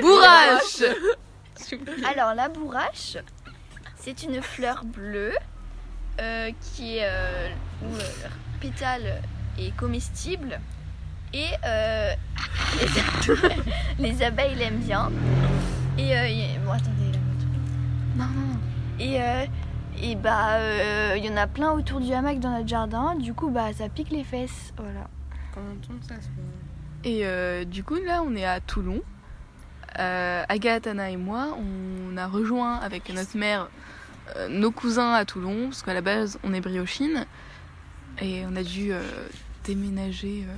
Bourrache. 0.00 0.82
Alors 2.04 2.34
la 2.34 2.48
bourrache, 2.48 3.16
c'est 3.96 4.22
une 4.22 4.40
fleur 4.42 4.84
bleue 4.84 5.34
euh, 6.20 6.52
qui 6.60 6.98
est 6.98 7.04
euh, 7.04 7.48
où 7.82 7.96
leur 7.96 8.30
pétale 8.60 9.20
est 9.58 9.74
comestible 9.76 10.60
et 11.34 11.46
euh, 11.66 12.12
les, 13.98 14.08
les 14.10 14.22
abeilles 14.22 14.54
l'aiment 14.54 14.80
bien. 14.80 15.10
Et 15.98 16.16
euh, 16.16 16.28
y- 16.28 16.58
bon 16.64 16.72
attendez 16.72 17.12
la 17.12 17.18
moto. 17.18 17.46
Non 18.16 18.24
non. 18.24 18.58
Et 18.98 19.20
euh, 19.22 19.44
et 20.02 20.14
bah 20.16 20.58
il 21.16 21.24
y 21.24 21.30
en 21.30 21.36
a 21.36 21.46
plein 21.46 21.72
autour 21.72 22.00
du 22.00 22.12
hamac 22.12 22.40
dans 22.40 22.50
notre 22.50 22.68
jardin. 22.68 23.14
Du 23.16 23.34
coup 23.34 23.50
bah 23.50 23.72
ça 23.72 23.88
pique 23.88 24.10
les 24.10 24.24
fesses. 24.24 24.72
Voilà. 24.76 25.06
Ça 26.08 26.14
se 26.14 26.28
Et 27.08 27.26
euh, 27.26 27.64
du 27.64 27.84
coup, 27.84 27.96
là, 27.96 28.22
on 28.26 28.34
est 28.34 28.46
à 28.46 28.60
Toulon. 28.60 29.02
Euh, 29.98 30.42
Agathe, 30.48 30.86
Anna 30.86 31.10
et 31.10 31.18
moi, 31.18 31.58
on 31.58 32.16
a 32.16 32.26
rejoint 32.26 32.76
avec 32.76 33.12
notre 33.12 33.36
mère 33.36 33.68
euh, 34.36 34.48
nos 34.48 34.70
cousins 34.70 35.12
à 35.12 35.26
Toulon, 35.26 35.64
parce 35.68 35.82
qu'à 35.82 35.92
la 35.92 36.00
base, 36.00 36.38
on 36.42 36.54
est 36.54 36.62
briochine. 36.62 37.26
Et 38.22 38.44
on 38.50 38.56
a 38.56 38.62
dû 38.62 38.92
euh, 38.94 39.02
déménager 39.64 40.46
euh, 40.48 40.54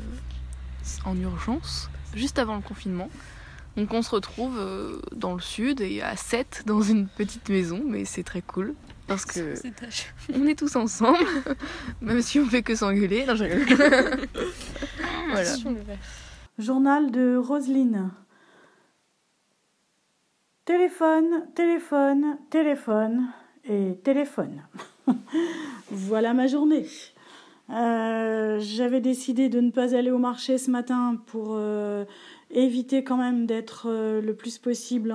en 1.05 1.19
urgence, 1.19 1.91
juste 2.15 2.39
avant 2.39 2.57
le 2.57 2.63
confinement. 2.63 3.09
Donc 3.77 3.93
on 3.93 4.03
se 4.03 4.11
retrouve 4.11 4.57
euh, 4.59 5.01
dans 5.13 5.35
le 5.35 5.41
sud 5.41 5.81
et 5.81 6.01
à 6.01 6.17
7 6.17 6.63
dans 6.67 6.81
une 6.81 7.09
petite 7.09 7.49
maison, 7.49 7.83
mais 7.85 8.05
c'est 8.05 8.23
très 8.23 8.43
cool. 8.43 8.75
Parce 9.07 9.27
que 9.27 9.55
on 10.35 10.47
est 10.47 10.59
tous 10.59 10.77
ensemble, 10.77 11.27
même 12.01 12.23
si 12.23 12.41
on 12.41 12.47
fait 12.47 12.63
que 12.63 12.75
s'engueuler. 12.75 13.27
Non, 13.27 13.35
je 13.35 13.45
rigole. 13.45 14.29
voilà. 15.31 15.51
Journal 16.59 17.11
de 17.11 17.37
Roselyne. 17.37 18.11
Téléphone, 20.65 21.47
téléphone, 21.55 22.39
téléphone 22.49 23.29
et 23.65 23.99
téléphone. 24.03 24.63
voilà 25.91 26.33
ma 26.33 26.47
journée. 26.47 26.87
Euh, 27.71 28.59
J'avais 28.61 29.01
décidé 29.01 29.49
de 29.49 29.61
ne 29.61 29.71
pas 29.71 29.95
aller 29.95 30.11
au 30.11 30.19
marché 30.19 30.59
ce 30.59 30.71
matin 30.71 31.21
pour 31.27 31.55
euh, 31.57 32.05
éviter 32.51 33.03
quand 33.03 33.17
même 33.17 33.47
d'être 33.47 33.87
euh, 33.89 34.21
le 34.21 34.35
plus 34.35 34.59
possible 34.59 35.15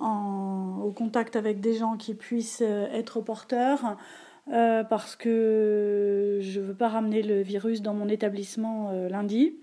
au 0.00 0.92
contact 0.94 1.36
avec 1.36 1.60
des 1.60 1.74
gens 1.74 1.96
qui 1.96 2.14
puissent 2.14 2.60
être 2.60 3.20
porteurs. 3.20 3.96
parce 4.46 5.16
que 5.16 6.38
je 6.40 6.60
ne 6.60 6.66
veux 6.66 6.74
pas 6.74 6.88
ramener 6.88 7.22
le 7.22 7.42
virus 7.42 7.82
dans 7.82 7.94
mon 7.94 8.08
établissement 8.08 8.92
lundi. 9.10 9.56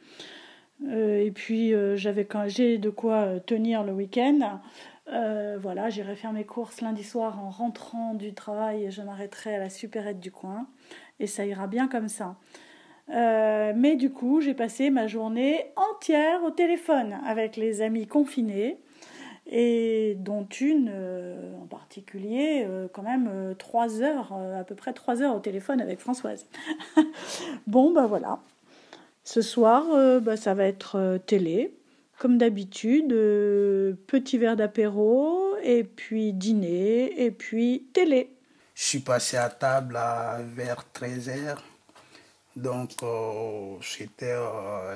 Et 0.92 1.32
puis 1.34 1.74
j'avais 1.96 2.28
j'ai 2.48 2.78
de 2.78 2.90
quoi 2.90 3.40
tenir 3.46 3.84
le 3.84 3.94
week-end. 3.94 4.60
Euh, 5.12 5.58
voilà, 5.62 5.90
j'irai 5.90 6.16
faire 6.16 6.34
mes 6.34 6.46
courses 6.46 6.82
lundi 6.82 7.04
soir 7.04 7.44
en 7.44 7.50
rentrant 7.50 8.14
du 8.14 8.34
travail. 8.34 8.90
Je 8.90 9.02
m'arrêterai 9.02 9.56
à 9.56 9.60
la 9.60 9.70
supérette 9.70 10.20
du 10.20 10.32
coin 10.32 10.68
et 11.20 11.28
ça 11.28 11.46
ira 11.46 11.68
bien 11.68 11.88
comme 11.88 12.10
ça. 12.10 12.36
Euh, 13.10 13.74
mais 13.76 13.96
du 13.96 14.12
coup, 14.12 14.42
j'ai 14.42 14.56
passé 14.56 14.90
ma 14.90 15.06
journée 15.06 15.66
entière 15.76 16.44
au 16.44 16.50
téléphone 16.50 17.18
avec 17.26 17.56
les 17.56 17.82
amis 17.82 18.08
confinés 18.08 18.80
et 19.48 20.16
dont 20.20 20.48
une 20.60 20.90
euh, 20.92 21.56
en 21.62 21.68
particulier, 21.68 22.68
quand 22.94 23.04
même 23.04 23.54
trois 23.60 24.02
heures, 24.02 24.34
à 24.34 24.64
peu 24.64 24.74
près 24.74 24.94
trois 24.94 25.22
heures 25.22 25.36
au 25.36 25.40
téléphone 25.40 25.82
avec 25.82 26.00
Françoise. 26.00 26.48
bon, 27.68 27.92
bah 27.92 28.08
voilà. 28.08 28.40
Ce 29.24 29.42
soir, 29.42 29.86
bah, 30.22 30.38
ça 30.38 30.54
va 30.56 30.66
être 30.66 31.20
télé, 31.26 31.76
comme 32.20 32.38
d'habitude, 32.38 33.12
euh, 33.12 33.94
petit 34.08 34.38
verre 34.38 34.56
d'apéro, 34.56 35.56
et 35.64 35.84
puis 35.84 36.34
dîner, 36.34 37.24
et 37.24 37.32
puis 37.32 37.88
télé. 37.94 38.36
Je 38.74 38.84
suis 38.84 39.00
passé 39.00 39.38
à 39.38 39.50
table 39.50 39.98
vers 40.56 40.86
13h. 40.94 41.58
Donc, 42.56 42.92
euh, 43.04 43.78
c'était 43.82 44.36
euh, 44.38 44.96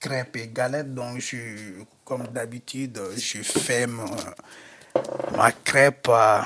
crêpes 0.00 0.36
et 0.36 0.48
galettes. 0.48 0.94
Donc, 0.94 1.18
je, 1.18 1.82
comme 2.04 2.26
d'habitude, 2.28 3.00
je 3.16 3.42
fais 3.42 3.86
ma, 3.86 5.52
crêpe 5.64 6.08
à, 6.08 6.44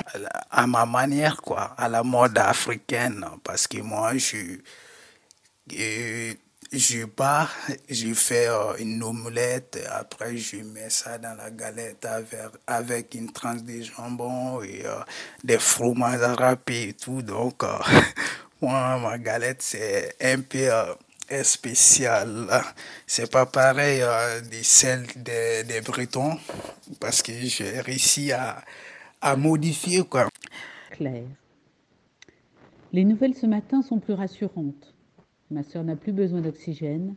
ma 0.67 0.87
manière, 0.87 1.41
quoi, 1.41 1.75
à 1.77 1.89
la 1.89 2.03
mode 2.03 2.39
africaine. 2.39 3.25
Parce 3.43 3.67
que 3.67 3.79
moi, 3.79 4.17
je, 4.17 4.59
euh, 5.79 6.35
je 6.73 7.05
bats, 7.07 7.49
je 7.89 8.13
fais 8.13 8.49
euh, 8.49 8.77
une 8.79 9.03
omelette, 9.03 9.79
et 9.83 9.87
après 9.87 10.37
je 10.37 10.57
mets 10.59 10.91
ça 10.91 11.17
dans 11.19 11.35
la 11.35 11.51
galette 11.51 12.05
avec, 12.05 12.41
avec 12.67 13.15
une 13.15 13.33
tranche 13.33 13.63
de 13.63 13.81
jambon 13.83 14.63
et 14.63 14.85
euh, 14.85 15.01
des 15.43 15.59
fromages 15.59 16.21
râpés 16.21 16.89
et 16.89 16.93
tout. 16.93 17.23
Donc, 17.23 17.65
euh, 17.65 17.79
moi, 18.61 18.99
ma 18.99 19.17
galette, 19.19 19.63
c'est 19.63 20.15
un 20.21 20.41
peu 20.41 20.71
euh, 20.71 21.43
spécial. 21.43 22.47
C'est 23.07 23.31
pas 23.31 23.47
pareil 23.47 24.01
de 24.01 24.63
celle 24.63 25.07
des, 25.17 25.65
des 25.65 25.81
Bretons, 25.81 26.39
parce 27.01 27.23
que 27.23 27.33
j'ai 27.33 27.81
réussi 27.81 28.33
à, 28.33 28.63
à 29.23 29.37
modifier, 29.37 30.05
quoi. 30.05 30.29
Claire. 30.91 31.25
Les 32.93 33.05
nouvelles 33.05 33.35
ce 33.35 33.47
matin 33.47 33.83
sont 33.83 33.99
plus 33.99 34.15
rassurantes. 34.15 34.95
Ma 35.51 35.63
sœur 35.63 35.85
n'a 35.85 35.97
plus 35.97 36.13
besoin 36.13 36.41
d'oxygène 36.41 37.15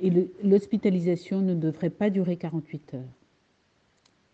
et 0.00 0.10
l'hospitalisation 0.42 1.40
ne 1.40 1.54
devrait 1.54 1.90
pas 1.90 2.10
durer 2.10 2.36
48 2.36 2.94
heures. 2.94 3.16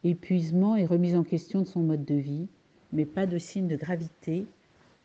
Épuisement 0.04 0.76
et 0.76 0.84
remise 0.84 1.16
en 1.16 1.22
question 1.22 1.60
de 1.60 1.66
son 1.66 1.80
mode 1.80 2.04
de 2.04 2.16
vie, 2.16 2.48
mais 2.92 3.06
pas 3.06 3.26
de 3.26 3.38
signe 3.38 3.68
de 3.68 3.76
gravité. 3.76 4.44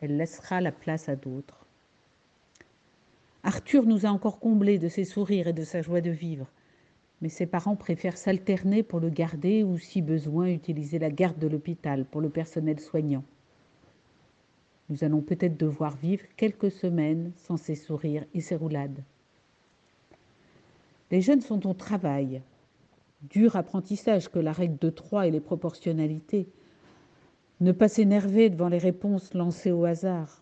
Elle 0.01 0.17
laissera 0.17 0.59
la 0.61 0.71
place 0.71 1.09
à 1.09 1.15
d'autres. 1.15 1.65
Arthur 3.43 3.85
nous 3.85 4.05
a 4.05 4.09
encore 4.09 4.39
comblés 4.39 4.77
de 4.77 4.89
ses 4.89 5.05
sourires 5.05 5.47
et 5.47 5.53
de 5.53 5.63
sa 5.63 5.81
joie 5.81 6.01
de 6.01 6.09
vivre, 6.09 6.47
mais 7.21 7.29
ses 7.29 7.45
parents 7.45 7.75
préfèrent 7.75 8.17
s'alterner 8.17 8.83
pour 8.83 8.99
le 8.99 9.09
garder 9.09 9.63
ou, 9.63 9.77
si 9.77 10.01
besoin, 10.01 10.47
utiliser 10.47 10.99
la 10.99 11.09
garde 11.09 11.39
de 11.39 11.47
l'hôpital 11.47 12.03
pour 12.05 12.19
le 12.19 12.29
personnel 12.29 12.79
soignant. 12.79 13.23
Nous 14.89 15.03
allons 15.03 15.21
peut-être 15.21 15.57
devoir 15.57 15.95
vivre 15.97 16.23
quelques 16.37 16.71
semaines 16.71 17.31
sans 17.35 17.57
ses 17.57 17.75
sourires 17.75 18.25
et 18.33 18.41
ses 18.41 18.55
roulades. 18.55 19.03
Les 21.11 21.21
jeunes 21.21 21.41
sont 21.41 21.67
au 21.67 21.73
travail. 21.73 22.41
Dur 23.21 23.55
apprentissage 23.55 24.29
que 24.29 24.39
la 24.39 24.51
règle 24.51 24.77
de 24.77 24.89
trois 24.89 25.27
et 25.27 25.31
les 25.31 25.39
proportionnalités. 25.39 26.47
Ne 27.59 27.71
pas 27.71 27.87
s'énerver 27.87 28.49
devant 28.49 28.69
les 28.69 28.77
réponses 28.77 29.33
lancées 29.33 29.71
au 29.71 29.85
hasard. 29.85 30.41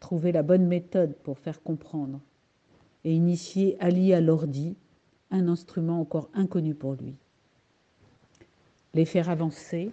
Trouver 0.00 0.32
la 0.32 0.42
bonne 0.42 0.66
méthode 0.66 1.14
pour 1.22 1.38
faire 1.38 1.62
comprendre. 1.62 2.20
Et 3.04 3.14
initier 3.14 3.76
Ali 3.80 4.12
à 4.12 4.20
l'ordi, 4.20 4.76
un 5.30 5.48
instrument 5.48 6.00
encore 6.00 6.28
inconnu 6.34 6.74
pour 6.74 6.94
lui. 6.94 7.14
Les 8.94 9.04
faire 9.04 9.30
avancer, 9.30 9.90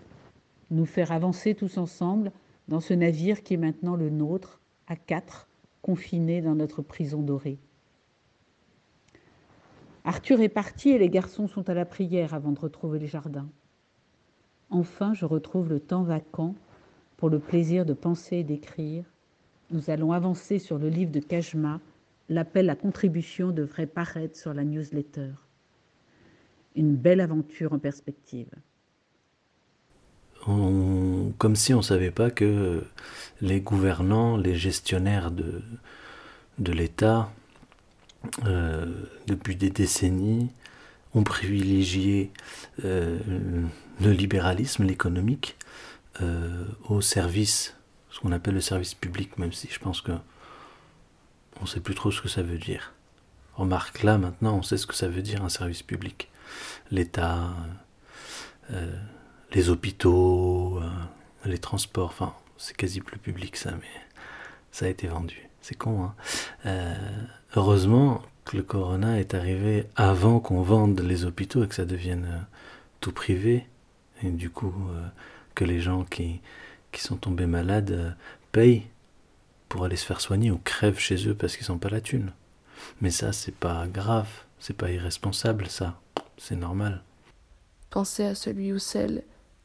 nous 0.71 0.85
faire 0.85 1.11
avancer 1.11 1.53
tous 1.55 1.77
ensemble 1.77 2.31
dans 2.67 2.79
ce 2.79 2.93
navire 2.93 3.43
qui 3.43 3.53
est 3.55 3.57
maintenant 3.57 3.95
le 3.95 4.09
nôtre, 4.09 4.61
à 4.87 4.95
quatre, 4.95 5.47
confinés 5.81 6.41
dans 6.41 6.55
notre 6.55 6.81
prison 6.81 7.21
dorée. 7.21 7.59
Arthur 10.05 10.41
est 10.41 10.49
parti 10.49 10.89
et 10.89 10.97
les 10.97 11.09
garçons 11.09 11.47
sont 11.47 11.69
à 11.69 11.73
la 11.73 11.85
prière 11.85 12.33
avant 12.33 12.51
de 12.51 12.59
retrouver 12.59 12.99
le 12.99 13.07
jardin. 13.07 13.47
Enfin, 14.69 15.13
je 15.13 15.25
retrouve 15.25 15.69
le 15.69 15.79
temps 15.79 16.03
vacant 16.03 16.55
pour 17.17 17.29
le 17.29 17.39
plaisir 17.39 17.85
de 17.85 17.93
penser 17.93 18.37
et 18.37 18.43
d'écrire, 18.43 19.05
nous 19.71 19.89
allons 19.89 20.11
avancer 20.11 20.59
sur 20.59 20.77
le 20.77 20.89
livre 20.89 21.11
de 21.11 21.19
Kajma, 21.19 21.79
l'appel 22.29 22.69
à 22.69 22.75
contribution 22.75 23.51
devrait 23.51 23.87
paraître 23.87 24.37
sur 24.37 24.53
la 24.53 24.63
newsletter. 24.63 25.31
Une 26.75 26.95
belle 26.95 27.21
aventure 27.21 27.73
en 27.73 27.79
perspective. 27.79 28.51
Comme 30.45 31.55
si 31.55 31.73
on 31.73 31.77
ne 31.77 31.83
savait 31.83 32.11
pas 32.11 32.29
que 32.29 32.83
les 33.41 33.61
gouvernants, 33.61 34.37
les 34.37 34.55
gestionnaires 34.55 35.31
de, 35.31 35.61
de 36.59 36.71
l'État, 36.71 37.31
euh, 38.45 38.85
depuis 39.27 39.55
des 39.55 39.69
décennies, 39.69 40.49
ont 41.13 41.23
privilégié 41.23 42.31
euh, 42.83 43.19
le 44.01 44.11
libéralisme, 44.11 44.83
l'économique, 44.83 45.55
euh, 46.21 46.65
au 46.89 47.01
service, 47.01 47.75
ce 48.09 48.19
qu'on 48.19 48.31
appelle 48.31 48.55
le 48.55 48.61
service 48.61 48.93
public, 48.93 49.37
même 49.37 49.53
si 49.53 49.67
je 49.69 49.79
pense 49.79 50.01
que 50.01 50.11
on 51.59 51.63
ne 51.63 51.67
sait 51.67 51.79
plus 51.79 51.95
trop 51.95 52.11
ce 52.11 52.21
que 52.21 52.29
ça 52.29 52.41
veut 52.41 52.57
dire. 52.57 52.93
Remarque, 53.55 54.03
là 54.03 54.17
maintenant, 54.17 54.57
on 54.57 54.63
sait 54.63 54.77
ce 54.77 54.87
que 54.87 54.95
ça 54.95 55.07
veut 55.07 55.21
dire 55.21 55.43
un 55.43 55.49
service 55.49 55.83
public. 55.83 56.29
L'État, 56.89 57.53
les 59.53 59.69
hôpitaux, 59.69 60.79
les 61.45 61.57
transports, 61.57 62.09
enfin, 62.09 62.33
c'est 62.57 62.75
quasi 62.75 63.01
plus 63.01 63.19
public 63.19 63.55
ça, 63.55 63.71
mais 63.71 64.01
ça 64.71 64.85
a 64.85 64.89
été 64.89 65.07
vendu. 65.07 65.47
C'est 65.61 65.75
con, 65.75 66.03
hein. 66.03 66.15
Euh, 66.65 66.93
heureusement 67.55 68.21
que 68.45 68.57
le 68.57 68.63
corona 68.63 69.19
est 69.19 69.33
arrivé 69.33 69.87
avant 69.95 70.39
qu'on 70.39 70.61
vende 70.61 70.99
les 70.99 71.23
hôpitaux 71.23 71.63
et 71.63 71.67
que 71.67 71.75
ça 71.75 71.85
devienne 71.85 72.25
euh, 72.25 72.39
tout 72.99 73.13
privé. 73.13 73.65
Et 74.21 74.29
du 74.29 74.49
coup, 74.49 74.73
euh, 74.89 75.07
que 75.55 75.63
les 75.63 75.79
gens 75.79 76.03
qui, 76.03 76.41
qui 76.91 77.01
sont 77.01 77.15
tombés 77.15 77.45
malades 77.45 78.15
payent 78.51 78.87
pour 79.69 79.85
aller 79.85 79.95
se 79.95 80.05
faire 80.05 80.21
soigner 80.21 80.51
ou 80.51 80.59
crèvent 80.63 80.99
chez 80.99 81.27
eux 81.27 81.35
parce 81.35 81.55
qu'ils 81.55 81.71
n'ont 81.71 81.79
pas 81.79 81.89
la 81.89 82.01
thune. 82.01 82.31
Mais 82.99 83.11
ça, 83.11 83.31
c'est 83.31 83.55
pas 83.55 83.87
grave, 83.87 84.29
c'est 84.59 84.75
pas 84.75 84.91
irresponsable, 84.91 85.67
ça. 85.67 85.99
C'est 86.37 86.55
normal. 86.55 87.03
Pensez 87.89 88.25
à 88.25 88.35
celui 88.35 88.73
ou 88.73 88.79
celle 88.79 89.23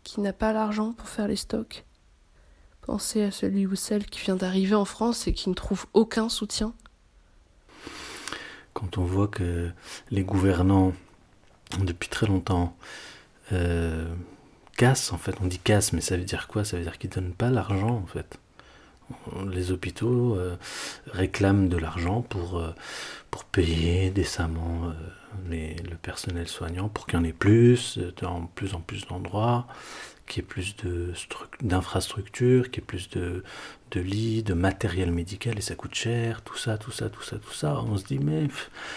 qui 0.09 0.23
n'a 0.23 0.33
pas 0.33 0.55
l'argent 0.55 0.93
pour 0.93 1.07
faire 1.07 1.29
les 1.29 1.37
stocks 1.37 1.85
Pensez 2.81 3.23
à 3.23 3.31
celui 3.31 3.67
ou 3.67 3.75
celle 3.75 4.07
qui 4.07 4.21
vient 4.21 4.37
d'arriver 4.37 4.75
en 4.75 4.87
France 4.87 5.27
et 5.27 5.35
qui 5.35 5.51
ne 5.51 5.55
trouve 5.55 5.85
aucun 5.93 6.31
soutien. 6.31 6.73
Quand 8.73 8.97
on 8.97 9.05
voit 9.05 9.29
que 9.29 9.71
les 10.11 10.23
gouvernants, 10.23 10.95
depuis 11.79 12.09
très 12.09 12.27
longtemps, 12.27 12.75
euh, 13.53 14.07
cassent, 14.79 15.13
en 15.13 15.19
fait, 15.19 15.35
on 15.43 15.47
dit 15.47 15.59
casse, 15.59 15.93
mais 15.93 16.01
ça 16.01 16.17
veut 16.17 16.25
dire 16.25 16.49
quoi? 16.49 16.65
Ça 16.65 16.79
veut 16.79 16.85
dire 16.85 16.97
qu'ils 16.97 17.11
ne 17.11 17.15
donnent 17.17 17.35
pas 17.35 17.51
l'argent, 17.51 18.03
en 18.03 18.07
fait. 18.07 18.39
Les 19.47 19.71
hôpitaux 19.71 20.37
euh, 20.37 20.57
réclament 21.09 21.69
de 21.69 21.77
l'argent 21.77 22.23
pour, 22.23 22.59
euh, 22.59 22.75
pour 23.31 23.45
payer 23.45 24.09
décemment 24.09 24.91
le 25.51 25.97
personnel 25.97 26.49
soignant, 26.49 26.89
pour 26.89 27.07
qu'il 27.07 27.19
y 27.19 27.23
en 27.23 27.25
ait 27.25 27.33
plus, 27.33 27.99
dans 28.21 28.47
plus 28.47 28.75
en 28.75 28.81
plus 28.81 29.07
d'endroits 29.07 29.67
qu'il 30.29 30.43
y 30.43 30.45
ait 30.45 30.49
plus 30.49 30.77
d'infrastructures, 31.63 32.71
qu'il 32.71 32.83
y 32.83 32.85
ait 32.85 32.87
plus 32.87 33.09
de, 33.11 33.43
de 33.91 34.01
lits, 34.01 34.43
de 34.43 34.55
matériel 34.55 35.11
médical, 35.11 35.59
et 35.59 35.63
ça 35.63 35.75
coûte 35.75 35.95
cher, 35.95 36.43
tout 36.43 36.57
ça, 36.57 36.79
tout 36.79 36.91
ça, 36.91 37.09
tout 37.09 37.23
ça, 37.23 37.39
tout 37.39 37.53
ça. 37.53 37.81
On 37.87 37.97
se 37.97 38.05
dit, 38.05 38.19
mais 38.19 38.49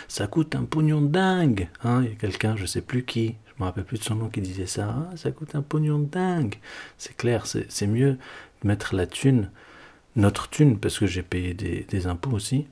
ça 0.08 0.28
coûte 0.28 0.56
un 0.56 0.64
pognon 0.64 1.02
dingue. 1.02 1.70
Hein. 1.84 2.02
Il 2.04 2.10
y 2.10 2.14
a 2.14 2.16
quelqu'un, 2.16 2.56
je 2.56 2.66
sais 2.66 2.82
plus 2.82 3.04
qui, 3.04 3.36
je 3.48 3.54
me 3.60 3.66
rappelle 3.66 3.86
plus 3.86 3.98
de 3.98 4.04
son 4.04 4.16
nom, 4.16 4.30
qui 4.30 4.42
disait 4.42 4.66
ça. 4.66 4.96
Ah, 5.12 5.18
ça 5.18 5.32
coûte 5.32 5.56
un 5.56 5.62
pognon 5.62 6.00
dingue. 6.00 6.56
C'est 6.98 7.16
clair, 7.16 7.46
c'est 7.48 7.88
mieux 7.88 8.14
de 8.62 8.68
mettre 8.68 8.96
la 8.96 9.08
thune, 9.08 9.50
notre 10.16 10.50
thune, 10.50 10.78
parce 10.78 11.00
que 11.00 11.08
j'ai 11.08 11.24
payé 11.24 11.54
des, 11.54 12.08
impôts 12.08 12.32
aussi, 12.32 12.68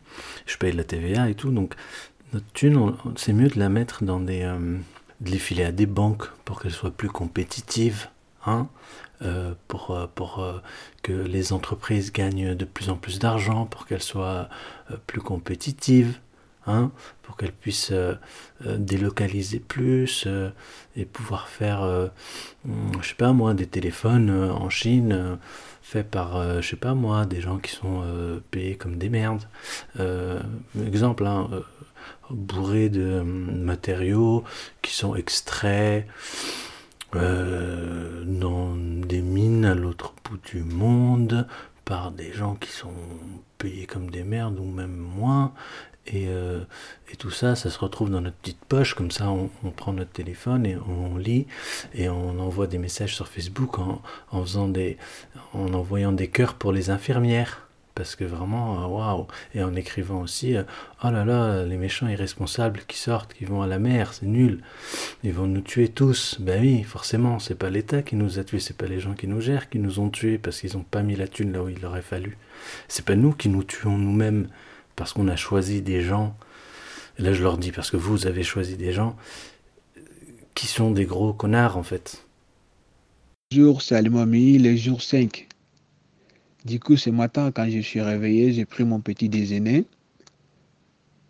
je 0.46 0.58
paye 0.58 0.74
de 0.74 0.78
la 0.78 0.84
TVA 0.84 1.30
et 1.30 1.36
tout, 1.36 1.52
donc 1.52 1.76
notre 2.34 2.52
thune, 2.54 2.94
c'est 3.16 3.34
mieux 3.34 3.50
de 3.50 3.60
la 3.60 3.70
mettre 3.70 4.04
dans 4.04 4.20
des... 4.20 4.44
Euh, 4.44 4.78
de 5.22 5.32
les 5.32 5.38
filer 5.38 5.66
à 5.66 5.74
des 5.74 5.86
banques 5.86 6.30
pour 6.46 6.62
qu'elles 6.62 6.72
soient 6.72 6.92
plus 6.92 7.10
compétitives 7.10 8.08
Hein, 8.46 8.70
euh, 9.22 9.54
pour, 9.68 9.92
euh, 9.92 10.08
pour 10.16 10.40
euh, 10.40 10.60
que 11.04 11.12
les 11.12 11.52
entreprises 11.52 12.14
gagnent 12.14 12.56
de 12.56 12.64
plus 12.64 12.90
en 12.90 12.96
plus 12.96 13.20
d'argent, 13.20 13.66
pour 13.66 13.86
qu'elles 13.86 14.02
soient 14.02 14.48
plus 15.08 15.20
compétitives, 15.20 16.20
hein, 16.66 16.92
pour 17.22 17.36
qu'elles 17.36 17.52
puissent 17.52 17.94
délocaliser 18.66 19.60
plus 19.60 20.26
et 20.96 21.06
pouvoir 21.06 21.50
faire, 21.50 21.82
hmm, 22.66 22.92
je 23.02 23.10
sais 23.10 23.16
pas 23.16 23.34
moi, 23.34 23.54
des 23.54 23.68
téléphones 23.68 24.30
en 24.32 24.70
Chine 24.70 25.38
faits 25.82 26.10
par, 26.10 26.62
je 26.62 26.68
sais 26.68 26.76
pas 26.76 26.94
moi, 26.94 27.26
des 27.26 27.42
gens 27.42 27.58
qui 27.58 27.72
sont 27.72 28.04
payés 28.52 28.76
comme 28.76 28.98
des 28.98 29.10
merdes. 29.10 29.44
exemple, 30.86 31.26
hein, 31.26 31.50
bourrés 32.30 32.90
de 32.90 33.22
matériaux 33.22 34.44
qui 34.82 34.94
sont 34.94 35.16
extraits 35.16 36.06
euh, 37.16 38.24
dans 38.26 38.76
des 38.76 39.22
mines 39.22 39.66
à 39.66 39.74
l'autre 39.74 40.14
bout 40.24 40.38
du 40.52 40.64
monde 40.64 41.48
par 41.84 42.12
des 42.12 42.32
gens 42.32 42.54
qui 42.54 42.70
sont 42.70 42.94
payés 43.58 43.88
comme 43.88 44.12
des 44.12 44.24
merdes 44.24 44.60
ou 44.60 44.66
même 44.66 44.96
moins. 44.96 45.54
Et, 46.06 46.28
euh, 46.28 46.62
et, 47.12 47.16
tout 47.16 47.30
ça, 47.30 47.56
ça 47.56 47.70
se 47.70 47.78
retrouve 47.80 48.10
dans 48.10 48.22
notre 48.22 48.38
petite 48.38 48.64
poche, 48.68 48.94
comme 48.96 49.12
ça 49.12 49.30
on, 49.30 49.50
prend 49.72 49.94
notre 49.94 50.12
téléphone 50.12 50.66
et 50.66 50.76
on 50.76 51.18
lit 51.18 51.46
et 51.94 52.10
on 52.10 52.40
envoie 52.40 52.68
des 52.68 52.80
messages 52.80 53.16
sur 53.16 53.28
Facebook 53.28 53.78
en, 53.78 54.02
en 54.32 54.42
faisant 54.42 54.68
des, 54.68 54.98
en 55.54 55.74
envoyant 55.74 56.12
des 56.12 56.28
cœurs 56.28 56.56
pour 56.56 56.72
les 56.72 56.90
infirmières 56.90 57.69
parce 58.00 58.16
que 58.16 58.24
vraiment, 58.24 58.82
euh, 58.82 58.88
waouh 58.88 59.28
Et 59.54 59.62
en 59.62 59.76
écrivant 59.76 60.22
aussi, 60.22 60.56
euh, 60.56 60.64
oh 61.04 61.12
là 61.12 61.26
là, 61.26 61.66
les 61.66 61.76
méchants 61.76 62.08
irresponsables 62.08 62.84
qui 62.88 62.98
sortent, 62.98 63.34
qui 63.34 63.44
vont 63.44 63.62
à 63.62 63.68
la 63.68 63.78
mer, 63.78 64.14
c'est 64.14 64.26
nul. 64.26 64.64
Ils 65.24 65.34
vont 65.34 65.48
nous 65.48 65.60
tuer 65.60 65.90
tous. 65.90 66.38
Ben 66.40 66.62
oui, 66.62 66.84
forcément, 66.84 67.40
c'est 67.40 67.56
pas 67.56 67.70
l'État 67.70 68.02
qui 68.02 68.16
nous 68.16 68.40
a 68.40 68.46
tués, 68.46 68.62
c'est 68.62 68.78
pas 68.78 68.86
les 68.86 69.02
gens 69.02 69.16
qui 69.16 69.28
nous 69.28 69.42
gèrent 69.42 69.70
qui 69.70 69.80
nous 69.80 70.00
ont 70.00 70.10
tués 70.10 70.38
parce 70.38 70.62
qu'ils 70.62 70.78
n'ont 70.78 70.86
pas 70.90 71.04
mis 71.04 71.18
la 71.18 71.28
thune 71.28 71.52
là 71.52 71.62
où 71.62 71.68
il 71.68 71.86
aurait 71.86 72.02
fallu. 72.02 72.38
C'est 72.88 73.04
pas 73.04 73.18
nous 73.18 73.34
qui 73.34 73.50
nous 73.50 73.66
tuons 73.66 73.98
nous-mêmes 73.98 74.48
parce 74.96 75.12
qu'on 75.12 75.28
a 75.28 75.36
choisi 75.36 75.82
des 75.82 76.02
gens. 76.02 76.38
Et 77.18 77.24
là, 77.24 77.34
je 77.34 77.44
leur 77.44 77.58
dis 77.58 77.74
parce 77.74 77.92
que 77.92 77.98
vous 77.98 78.28
avez 78.28 78.44
choisi 78.44 78.78
des 78.78 78.94
gens 78.94 79.18
qui 80.56 80.68
sont 80.68 80.92
des 80.92 81.06
gros 81.06 81.34
connards 81.34 81.76
en 81.76 81.84
fait. 81.84 82.24
Jour, 83.52 83.82
c'est 83.82 84.02
les 84.02 84.78
jours 84.78 85.02
5. 85.02 85.49
Du 86.66 86.80
coup, 86.80 86.98
ce 86.98 87.10
matin, 87.10 87.52
quand 87.52 87.70
je 87.70 87.80
suis 87.80 88.02
réveillé, 88.02 88.52
j'ai 88.52 88.66
pris 88.66 88.84
mon 88.84 89.00
petit 89.00 89.30
déjeuner. 89.30 89.86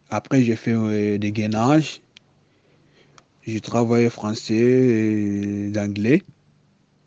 Après, 0.09 0.43
j'ai 0.43 0.55
fait 0.55 0.73
euh, 0.73 1.17
des 1.19 1.31
gainages. 1.31 2.01
J'ai 3.45 3.61
travaillé 3.61 4.09
français 4.09 4.55
et 4.55 5.69
d'anglais. 5.69 6.23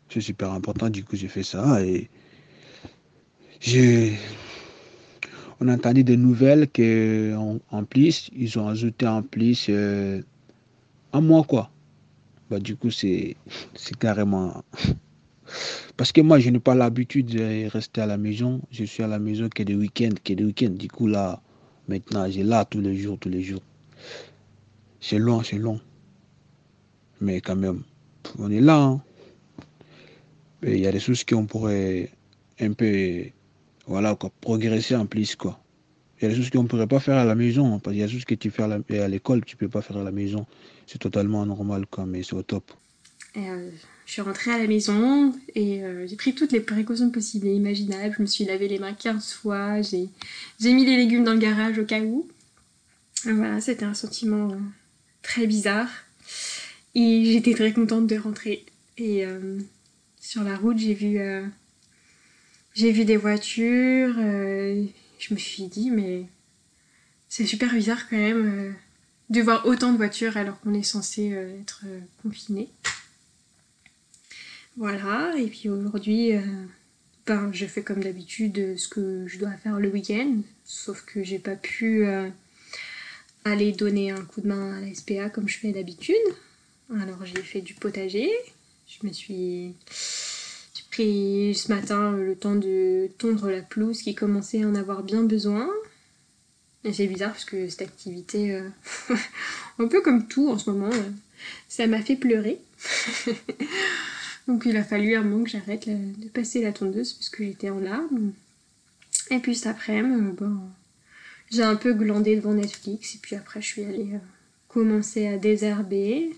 C'est 0.09 0.21
super 0.21 0.51
important, 0.51 0.89
du 0.89 1.03
coup, 1.03 1.15
j'ai 1.15 1.27
fait 1.27 1.43
ça. 1.43 1.81
Et. 1.83 2.09
On 5.59 5.67
a 5.69 5.75
entendu 5.75 6.03
des 6.03 6.17
nouvelles 6.17 6.67
qu'en 6.69 7.59
en 7.71 7.83
plus, 7.85 8.29
ils 8.35 8.59
ont 8.59 8.67
ajouté 8.67 9.07
en 9.07 9.21
plus 9.21 9.67
euh, 9.69 10.21
un 11.13 11.21
mois, 11.21 11.43
quoi. 11.43 11.71
Bah, 12.49 12.59
du 12.59 12.75
coup, 12.75 12.91
c'est 12.91 13.35
carrément 13.99 14.63
parce 15.95 16.11
que 16.11 16.21
moi, 16.21 16.39
je 16.39 16.49
n'ai 16.49 16.59
pas 16.59 16.73
l'habitude 16.73 17.27
de 17.27 17.69
rester 17.69 18.01
à 18.01 18.05
la 18.05 18.17
maison. 18.17 18.61
Je 18.71 18.83
suis 18.83 19.03
à 19.03 19.07
la 19.07 19.19
maison 19.19 19.47
que 19.49 19.61
des 19.63 19.75
week-ends, 19.75 20.15
que 20.23 20.33
des 20.33 20.43
week-ends. 20.43 20.71
Du 20.71 20.87
coup, 20.87 21.07
là, 21.07 21.41
maintenant, 21.87 22.29
j'ai 22.29 22.43
là 22.43 22.65
tous 22.65 22.81
les 22.81 22.97
jours, 22.97 23.17
tous 23.19 23.29
les 23.29 23.43
jours. 23.43 23.61
C'est 24.99 25.19
long, 25.19 25.43
c'est 25.43 25.57
long. 25.57 25.79
Mais 27.21 27.41
quand 27.41 27.55
même, 27.55 27.83
on 28.39 28.49
est 28.51 28.61
là. 28.61 28.81
Hein. 28.81 29.01
Il 30.63 30.79
y 30.79 30.87
a 30.87 30.91
des 30.91 30.99
choses 30.99 31.23
qu'on 31.23 31.45
pourrait 31.45 32.09
un 32.59 32.73
peu, 32.73 33.25
voilà, 33.85 34.15
progresser 34.41 34.95
en 34.95 35.05
plus, 35.05 35.35
quoi. 35.35 35.59
Il 36.17 36.23
y 36.23 36.27
a 36.27 36.29
des 36.29 36.35
choses 36.35 36.49
qu'on 36.49 36.63
ne 36.63 36.67
pourrait 36.67 36.87
pas 36.87 37.01
faire 37.01 37.17
à 37.17 37.25
la 37.25 37.35
maison. 37.35 37.75
Hein, 37.75 37.79
parce 37.79 37.93
qu'il 37.93 37.99
y 37.99 38.03
a 38.03 38.07
des 38.07 38.13
choses 38.13 38.25
que 38.25 38.35
tu 38.35 38.49
fais 38.49 38.63
à 38.63 39.07
l'école, 39.07 39.43
tu 39.45 39.55
ne 39.55 39.59
peux 39.59 39.69
pas 39.69 39.81
faire 39.81 39.97
à 39.97 40.03
la 40.03 40.11
maison. 40.11 40.45
C'est 40.87 40.99
totalement 40.99 41.45
normal, 41.45 41.85
quoi, 41.85 42.05
mais 42.05 42.23
c'est 42.23 42.33
au 42.33 42.43
top. 42.43 42.71
Euh, 43.37 43.69
je 44.05 44.11
suis 44.11 44.21
rentrée 44.21 44.51
à 44.51 44.57
la 44.57 44.67
maison 44.67 45.33
et 45.55 45.83
euh, 45.83 46.05
j'ai 46.07 46.15
pris 46.15 46.35
toutes 46.35 46.51
les 46.51 46.59
précautions 46.59 47.09
possibles 47.09 47.47
et 47.47 47.53
imaginables. 47.53 48.13
Je 48.17 48.21
me 48.21 48.27
suis 48.27 48.43
lavé 48.43 48.67
les 48.67 48.79
mains 48.79 48.93
15 48.93 49.31
fois, 49.33 49.81
j'ai 49.81 50.09
mis 50.61 50.85
les 50.85 50.97
légumes 50.97 51.23
dans 51.23 51.33
le 51.33 51.39
garage 51.39 51.79
au 51.79 51.85
cas 51.85 52.01
où. 52.01 52.27
Voilà, 53.23 53.61
c'était 53.61 53.85
un 53.85 53.93
sentiment 53.93 54.51
euh, 54.51 54.57
très 55.21 55.47
bizarre. 55.47 55.89
Et 56.95 57.25
j'étais 57.25 57.53
très 57.53 57.73
contente 57.73 58.07
de 58.07 58.17
rentrer. 58.17 58.65
Et 58.97 59.25
sur 60.19 60.43
la 60.43 60.55
route, 60.55 60.77
j'ai 60.77 60.93
vu, 60.93 61.17
j'ai 62.75 62.91
vu 62.91 63.03
des 63.03 63.17
voitures. 63.17 64.13
je 64.13 65.33
me 65.33 65.39
suis 65.39 65.63
dit, 65.63 65.89
mais 65.89 66.27
c'est 67.29 67.47
super 67.47 67.73
bizarre 67.73 68.07
quand 68.07 68.17
même 68.17 68.75
de 69.31 69.41
voir 69.41 69.65
autant 69.65 69.91
de 69.91 69.97
voitures 69.97 70.37
alors 70.37 70.59
qu'on 70.59 70.75
est 70.75 70.83
censé 70.83 71.29
être 71.61 71.83
confiné. 72.21 72.69
Voilà, 74.77 75.33
et 75.37 75.47
puis 75.47 75.69
aujourd'hui, 75.69 76.35
euh, 76.35 76.41
ben, 77.27 77.51
j'ai 77.53 77.67
fait 77.67 77.83
comme 77.83 78.03
d'habitude 78.03 78.77
ce 78.77 78.87
que 78.87 79.27
je 79.27 79.37
dois 79.37 79.51
faire 79.51 79.79
le 79.79 79.89
week-end, 79.89 80.37
sauf 80.65 81.03
que 81.05 81.23
j'ai 81.23 81.39
pas 81.39 81.55
pu 81.55 82.05
aller 83.45 83.71
donner 83.71 84.11
un 84.11 84.23
coup 84.23 84.41
de 84.41 84.47
main 84.47 84.77
à 84.77 84.81
la 84.81 84.93
SPA 84.93 85.29
comme 85.29 85.47
je 85.47 85.57
fais 85.57 85.71
d'habitude. 85.71 86.15
Alors 86.99 87.25
j'ai 87.25 87.41
fait 87.41 87.61
du 87.61 87.73
potager, 87.75 88.29
je 88.87 89.07
me 89.07 89.13
suis 89.13 89.75
pris 90.93 91.55
ce 91.55 91.73
matin 91.73 92.11
le 92.11 92.35
temps 92.35 92.55
de 92.55 93.09
tondre 93.17 93.49
la 93.49 93.61
pelouse 93.61 94.03
qui 94.03 94.13
commençait 94.13 94.63
à 94.63 94.67
en 94.67 94.75
avoir 94.75 95.01
bien 95.01 95.23
besoin. 95.23 95.67
Et 96.83 96.93
c'est 96.93 97.07
bizarre 97.07 97.31
parce 97.31 97.45
que 97.45 97.67
cette 97.67 97.81
activité, 97.81 98.53
euh, 98.53 98.69
un 99.79 99.87
peu 99.87 100.01
comme 100.01 100.27
tout 100.27 100.49
en 100.49 100.59
ce 100.59 100.69
moment, 100.69 100.93
euh, 100.93 101.09
ça 101.67 101.87
m'a 101.87 102.01
fait 102.01 102.15
pleurer. 102.15 102.59
Donc 104.47 104.63
il 104.65 104.75
a 104.75 104.83
fallu 104.83 105.15
un 105.15 105.23
moment 105.23 105.43
que 105.43 105.49
j'arrête 105.49 105.87
de 105.87 106.27
passer 106.29 106.61
la 106.61 106.73
tondeuse 106.73 107.13
parce 107.13 107.29
que 107.29 107.43
j'étais 107.43 107.69
en 107.69 107.79
larmes. 107.79 108.33
Et 109.31 109.39
puis 109.39 109.55
cet 109.55 109.67
après-midi, 109.67 110.35
bon, 110.37 110.59
j'ai 111.49 111.63
un 111.63 111.75
peu 111.75 111.93
glandé 111.93 112.35
devant 112.35 112.53
Netflix 112.53 113.15
et 113.15 113.19
puis 113.19 113.35
après 113.35 113.61
je 113.61 113.67
suis 113.67 113.85
allée 113.85 114.13
euh, 114.13 114.19
commencer 114.67 115.27
à 115.27 115.37
désherber. 115.37 116.35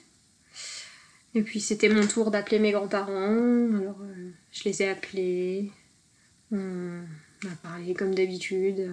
Et 1.34 1.41
puis 1.41 1.60
c'était 1.60 1.89
mon 1.89 2.06
tour 2.06 2.32
d'appeler 2.32 2.60
mes 2.60 2.72
grands-parents. 2.72 3.74
Alors 3.76 4.00
je 4.52 4.63
les 4.65 4.84
ai 4.84 4.89
appelés. 4.89 5.72
On 6.52 7.02
a 7.44 7.56
parlé 7.63 7.94
comme 7.94 8.13
d'habitude. 8.13 8.91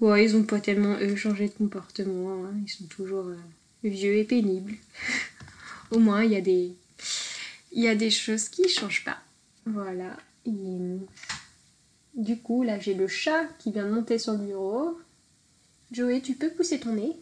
Ouais, 0.00 0.24
ils 0.24 0.36
ont 0.36 0.44
pas 0.44 0.60
tellement 0.60 0.96
eux 1.00 1.16
changé 1.16 1.48
de 1.48 1.54
comportement. 1.54 2.44
Hein. 2.44 2.52
Ils 2.64 2.70
sont 2.70 2.84
toujours 2.84 3.26
euh, 3.26 3.36
vieux 3.82 4.14
et 4.14 4.24
pénibles. 4.24 4.74
Au 5.90 5.98
moins, 5.98 6.22
il 6.22 6.32
y 6.32 6.36
a 6.36 6.40
des 6.40 6.72
il 7.72 7.82
y 7.82 7.88
a 7.88 7.94
des 7.94 8.10
choses 8.10 8.48
qui 8.48 8.68
changent 8.68 9.04
pas. 9.04 9.18
Voilà. 9.66 10.16
du 12.14 12.38
coup, 12.42 12.62
là, 12.62 12.78
j'ai 12.78 12.94
le 12.94 13.06
chat 13.06 13.44
qui 13.58 13.72
vient 13.72 13.86
de 13.86 13.92
monter 13.92 14.18
sur 14.18 14.32
le 14.32 14.38
bureau. 14.38 14.98
Joey, 15.92 16.20
tu 16.20 16.34
peux 16.34 16.50
pousser 16.50 16.80
ton 16.80 16.94
nez 16.94 17.16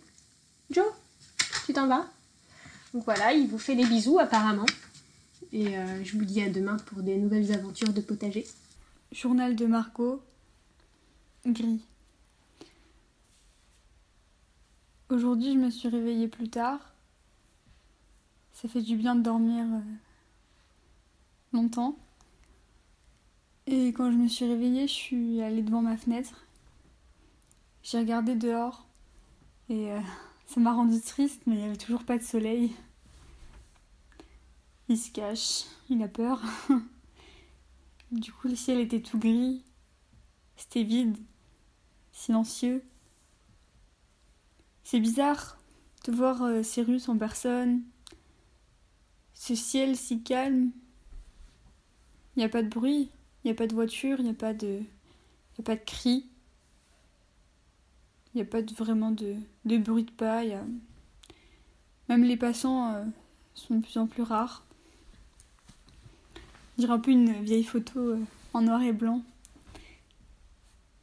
Joe, 0.70 0.86
tu 1.66 1.72
t'en 1.72 1.86
vas? 1.86 2.10
Donc 2.92 3.04
voilà, 3.04 3.32
il 3.32 3.46
vous 3.46 3.58
fait 3.58 3.76
des 3.76 3.84
bisous 3.84 4.18
apparemment. 4.18 4.66
Et 5.52 5.78
euh, 5.78 6.04
je 6.04 6.16
vous 6.16 6.24
dis 6.24 6.42
à 6.42 6.48
demain 6.48 6.76
pour 6.86 7.02
des 7.02 7.16
nouvelles 7.16 7.52
aventures 7.52 7.92
de 7.92 8.00
potager. 8.00 8.46
Journal 9.12 9.54
de 9.54 9.66
Margot. 9.66 10.20
Gris. 11.46 11.80
Aujourd'hui, 15.08 15.52
je 15.52 15.58
me 15.58 15.70
suis 15.70 15.88
réveillée 15.88 16.26
plus 16.26 16.48
tard. 16.48 16.80
Ça 18.52 18.68
fait 18.68 18.82
du 18.82 18.96
bien 18.96 19.14
de 19.14 19.22
dormir 19.22 19.64
euh, 19.64 19.80
longtemps. 21.52 21.96
Et 23.66 23.88
quand 23.88 24.10
je 24.10 24.16
me 24.16 24.28
suis 24.28 24.46
réveillée, 24.46 24.86
je 24.86 24.92
suis 24.92 25.42
allée 25.42 25.62
devant 25.62 25.82
ma 25.82 25.96
fenêtre. 25.96 26.46
J'ai 27.82 27.98
regardé 27.98 28.34
dehors. 28.34 28.86
Et 29.68 29.90
euh, 29.92 30.00
ça 30.46 30.60
m'a 30.60 30.72
rendu 30.72 31.00
triste, 31.00 31.42
mais 31.46 31.56
il 31.56 31.58
n'y 31.58 31.64
avait 31.64 31.76
toujours 31.76 32.04
pas 32.04 32.18
de 32.18 32.22
soleil. 32.22 32.72
Il 34.88 34.98
se 34.98 35.10
cache, 35.10 35.64
il 35.90 36.02
a 36.02 36.08
peur. 36.08 36.40
du 38.12 38.32
coup, 38.32 38.48
le 38.48 38.54
ciel 38.54 38.78
était 38.78 39.02
tout 39.02 39.18
gris. 39.18 39.64
C'était 40.56 40.84
vide, 40.84 41.18
silencieux. 42.12 42.84
C'est 44.84 45.00
bizarre 45.00 45.58
de 46.04 46.12
voir 46.12 46.42
euh, 46.42 46.62
ces 46.62 46.82
rues 46.82 47.00
sans 47.00 47.18
personne, 47.18 47.82
ce 49.34 49.56
ciel 49.56 49.96
si 49.96 50.22
calme. 50.22 50.70
Il 52.36 52.40
n'y 52.40 52.44
a 52.44 52.48
pas 52.48 52.62
de 52.62 52.68
bruit, 52.68 53.10
il 53.42 53.46
n'y 53.46 53.50
a 53.50 53.54
pas 53.54 53.66
de 53.66 53.74
voiture, 53.74 54.18
il 54.18 54.24
n'y 54.24 54.30
a 54.30 54.34
pas 54.34 54.52
de, 54.54 54.80
y 55.58 55.60
a 55.60 55.62
pas 55.62 55.76
de 55.76 55.84
cris. 55.84 56.26
Il 58.34 58.38
n'y 58.38 58.42
a 58.42 58.44
pas 58.44 58.60
vraiment 58.60 59.10
de, 59.10 59.36
de, 59.64 59.78
bruit 59.78 60.04
de 60.04 60.10
pas. 60.10 60.42
Même 62.08 62.24
les 62.24 62.36
passants 62.36 62.92
euh, 62.92 63.04
sont 63.54 63.76
de 63.76 63.82
plus 63.82 63.96
en 63.96 64.06
plus 64.06 64.22
rares. 64.22 64.64
Je 66.76 66.82
dirais 66.82 66.92
un 66.92 66.98
peu 66.98 67.10
une 67.10 67.32
vieille 67.42 67.64
photo 67.64 67.98
euh, 67.98 68.20
en 68.52 68.60
noir 68.60 68.82
et 68.82 68.92
blanc. 68.92 69.22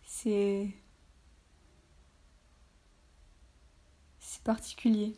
C'est 0.06 0.70
particulier. 4.44 5.16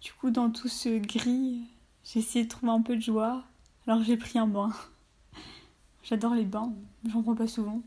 Du 0.00 0.12
coup, 0.12 0.30
dans 0.30 0.50
tout 0.50 0.68
ce 0.68 0.98
gris, 0.98 1.62
j'ai 2.04 2.20
essayé 2.20 2.44
de 2.44 2.50
trouver 2.50 2.72
un 2.72 2.82
peu 2.82 2.96
de 2.96 3.02
joie, 3.02 3.44
alors 3.88 4.04
j'ai 4.04 4.18
pris 4.18 4.38
un 4.38 4.46
bain. 4.46 4.70
J'adore 6.02 6.34
les 6.34 6.44
bains, 6.44 6.74
j'en 7.10 7.22
prends 7.22 7.34
pas 7.34 7.46
souvent. 7.46 7.82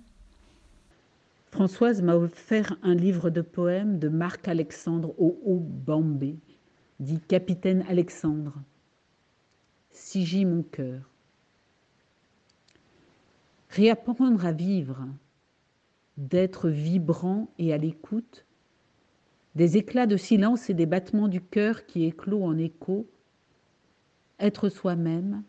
Françoise 1.51 2.01
m'a 2.01 2.15
offert 2.15 2.75
un 2.81 2.95
livre 2.95 3.29
de 3.29 3.41
poèmes 3.41 3.99
de 3.99 4.09
Marc-Alexandre 4.09 5.13
Bambé, 5.19 6.37
dit 6.99 7.19
Capitaine 7.19 7.85
Alexandre. 7.87 8.53
Sigis 9.91 10.45
mon 10.45 10.63
cœur. 10.63 11.01
Réapprendre 13.69 14.45
à 14.45 14.51
vivre, 14.51 15.07
d'être 16.17 16.69
vibrant 16.69 17.47
et 17.59 17.73
à 17.73 17.77
l'écoute, 17.77 18.45
des 19.53 19.77
éclats 19.77 20.07
de 20.07 20.17
silence 20.17 20.69
et 20.69 20.73
des 20.73 20.87
battements 20.87 21.27
du 21.27 21.41
cœur 21.41 21.85
qui 21.85 22.05
éclosent 22.05 22.43
en 22.43 22.57
écho, 22.57 23.07
être 24.39 24.69
soi-même, 24.69 25.43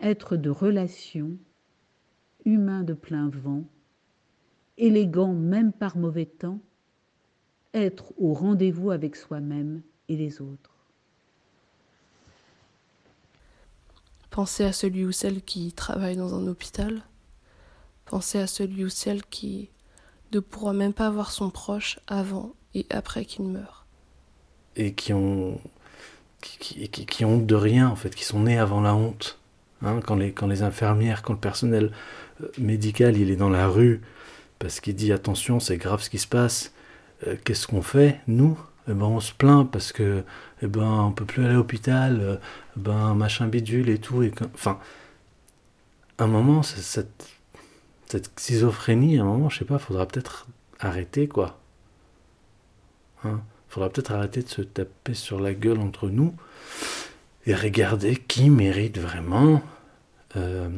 être 0.00 0.36
de 0.36 0.50
relation, 0.50 1.32
humain 2.44 2.82
de 2.82 2.94
plein 2.94 3.28
vent, 3.28 3.64
élégant 4.76 5.32
même 5.32 5.72
par 5.72 5.96
mauvais 5.96 6.26
temps, 6.26 6.60
être 7.72 8.12
au 8.18 8.32
rendez-vous 8.34 8.90
avec 8.90 9.16
soi-même 9.16 9.82
et 10.08 10.16
les 10.16 10.40
autres. 10.40 10.70
Penser 14.30 14.64
à 14.64 14.72
celui 14.72 15.04
ou 15.04 15.12
celle 15.12 15.42
qui 15.42 15.72
travaille 15.72 16.16
dans 16.16 16.34
un 16.34 16.46
hôpital, 16.46 17.02
penser 18.04 18.38
à 18.38 18.46
celui 18.46 18.84
ou 18.84 18.88
celle 18.88 19.24
qui 19.24 19.70
ne 20.32 20.40
pourra 20.40 20.72
même 20.72 20.92
pas 20.92 21.10
voir 21.10 21.30
son 21.30 21.50
proche 21.50 22.00
avant 22.06 22.54
et 22.74 22.86
après 22.90 23.24
qu'ils 23.24 23.46
meurent. 23.46 23.86
Et 24.76 24.94
qui 24.94 25.12
ont, 25.12 25.60
qui, 26.40 26.88
qui, 26.88 27.06
qui, 27.06 27.24
ont 27.24 27.34
honte 27.34 27.46
de 27.46 27.54
rien, 27.54 27.88
en 27.88 27.96
fait, 27.96 28.14
qui 28.14 28.24
sont 28.24 28.40
nés 28.40 28.58
avant 28.58 28.80
la 28.80 28.94
honte. 28.94 29.38
Hein, 29.84 30.00
quand, 30.04 30.16
les, 30.16 30.32
quand 30.32 30.46
les 30.46 30.62
infirmières, 30.62 31.22
quand 31.22 31.34
le 31.34 31.38
personnel 31.38 31.92
euh, 32.42 32.48
médical, 32.58 33.16
il 33.16 33.30
est 33.30 33.36
dans 33.36 33.50
la 33.50 33.68
rue, 33.68 34.00
parce 34.58 34.80
qu'il 34.80 34.94
dit 34.94 35.12
attention, 35.12 35.60
c'est 35.60 35.76
grave 35.76 36.00
ce 36.02 36.10
qui 36.10 36.18
se 36.18 36.26
passe, 36.26 36.72
euh, 37.26 37.36
qu'est-ce 37.44 37.66
qu'on 37.66 37.82
fait, 37.82 38.20
nous? 38.26 38.58
Eh 38.88 38.92
ben, 38.92 39.06
on 39.06 39.20
se 39.20 39.32
plaint 39.32 39.70
parce 39.70 39.92
que 39.92 40.24
eh 40.60 40.66
ben 40.66 40.82
on 40.82 41.12
peut 41.12 41.24
plus 41.24 41.42
aller 41.42 41.54
à 41.54 41.56
l'hôpital, 41.56 42.20
euh, 42.20 42.36
ben 42.76 43.14
machin 43.14 43.46
bidule 43.46 43.88
et 43.88 43.96
tout 43.98 44.22
et 44.22 44.30
enfin 44.54 44.78
un 46.18 46.26
moment 46.26 46.62
cette 46.62 47.26
cette 48.06 48.38
schizophrénie, 48.38 49.18
à 49.18 49.22
un 49.22 49.24
moment 49.24 49.48
je 49.48 49.60
sais 49.60 49.64
pas, 49.64 49.78
faudra 49.78 50.04
peut-être 50.06 50.46
arrêter 50.80 51.28
quoi. 51.28 51.58
Hein. 53.24 53.40
faudra 53.70 53.88
peut-être 53.88 54.12
arrêter 54.12 54.42
de 54.42 54.48
se 54.48 54.60
taper 54.60 55.14
sur 55.14 55.40
la 55.40 55.54
gueule 55.54 55.80
entre 55.80 56.10
nous 56.10 56.34
et 57.46 57.54
regarder 57.54 58.16
qui 58.16 58.50
mérite 58.50 58.98
vraiment 58.98 59.62
euh, 60.36 60.68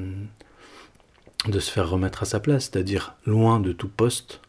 de 1.47 1.61
se 1.61 1.71
faire 1.71 1.89
remettre 1.89 2.23
à 2.23 2.27
sa 2.27 2.41
place, 2.41 2.65
c'est-à-dire 2.65 3.15
loin 3.25 3.61
de 3.61 3.73
tout 3.73 3.89
poste, 3.89 4.41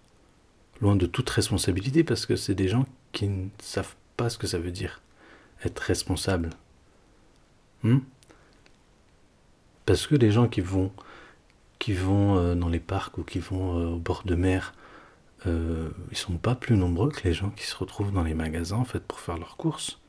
loin 0.82 0.96
de 0.96 1.06
toute 1.06 1.30
responsabilité, 1.30 2.04
parce 2.04 2.26
que 2.26 2.36
c'est 2.36 2.56
des 2.56 2.67
gens 2.67 2.86
qui 3.12 3.28
ne 3.28 3.50
savent 3.60 3.96
pas 4.15 4.30
ce 4.30 4.38
que 4.38 4.48
ça 4.48 4.60
veut 4.60 4.72
dire 4.72 5.02
être 5.63 5.80
responsable. 5.80 6.50
Hmm? 7.84 8.00
parce 9.88 10.06
que 10.06 10.15
les 10.15 10.30
gens 10.30 10.48
qui 10.48 10.62
vont, 10.62 10.91
qui 11.80 11.93
vont 11.93 12.38
euh, 12.38 12.54
dans 12.54 12.70
les 12.70 12.80
parcs 12.80 13.17
ou 13.17 13.24
qui 13.24 13.39
vont 13.39 13.80
euh, 13.80 13.88
au 13.88 13.98
bord 13.98 14.22
de 14.26 14.36
mer 14.36 14.76
euh, 15.48 15.89
ils 16.12 16.17
sont 16.17 16.38
pas 16.38 16.56
plus 16.56 16.76
nombreux 16.76 17.10
que 17.10 17.24
les 17.24 17.34
gens 17.34 17.50
qui 17.52 17.65
se 17.65 17.76
retrouvent 17.76 18.12
dans 18.12 18.24
les 18.24 18.34
magasins 18.34 18.78
en 18.78 18.86
fait 18.86 19.00
pour 19.00 19.20
faire 19.20 19.38
leurs 19.38 19.56
courses. 19.56 20.00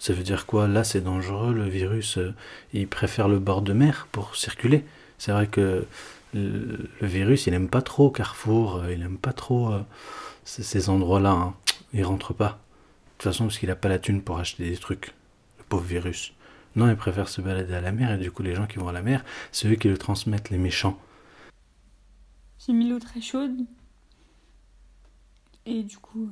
Ça 0.00 0.12
veut 0.12 0.24
dire 0.24 0.46
quoi? 0.46 0.66
Là, 0.66 0.82
c'est 0.82 1.00
dangereux, 1.00 1.54
le 1.54 1.68
virus, 1.68 2.18
euh, 2.18 2.34
il 2.72 2.88
préfère 2.88 3.28
le 3.28 3.38
bord 3.38 3.62
de 3.62 3.72
mer 3.72 4.08
pour 4.10 4.34
circuler. 4.34 4.84
C'est 5.18 5.30
vrai 5.30 5.46
que 5.46 5.86
le, 6.34 6.88
virus, 7.00 7.46
il 7.46 7.54
aime 7.54 7.68
pas 7.68 7.82
trop 7.82 8.10
Carrefour, 8.10 8.78
euh, 8.78 8.92
il 8.92 9.02
aime 9.02 9.18
pas 9.18 9.32
trop 9.32 9.72
ces 10.44 10.88
endroits-là. 10.88 11.30
Hein. 11.30 11.54
Il 11.92 12.04
rentre 12.04 12.34
pas. 12.34 12.48
De 12.48 13.22
toute 13.22 13.32
façon, 13.32 13.44
parce 13.44 13.58
qu'il 13.58 13.70
a 13.70 13.76
pas 13.76 13.88
la 13.88 14.00
thune 14.00 14.22
pour 14.22 14.40
acheter 14.40 14.68
des 14.68 14.76
trucs. 14.76 15.12
Le 15.58 15.64
pauvre 15.68 15.84
virus. 15.84 16.32
Non, 16.74 16.88
il 16.88 16.96
préfère 16.96 17.28
se 17.28 17.40
balader 17.40 17.74
à 17.74 17.80
la 17.80 17.92
mer, 17.92 18.12
et 18.12 18.18
du 18.18 18.32
coup, 18.32 18.42
les 18.42 18.56
gens 18.56 18.66
qui 18.66 18.78
vont 18.78 18.88
à 18.88 18.92
la 18.92 19.02
mer, 19.02 19.24
c'est 19.52 19.68
eux 19.68 19.76
qui 19.76 19.88
le 19.88 19.98
transmettent, 19.98 20.50
les 20.50 20.58
méchants. 20.58 20.98
J'ai 22.58 22.72
mis 22.72 22.88
l'eau 22.88 22.98
très 22.98 23.20
chaude 23.20 23.66
et 25.66 25.82
du 25.82 25.98
coup, 25.98 26.28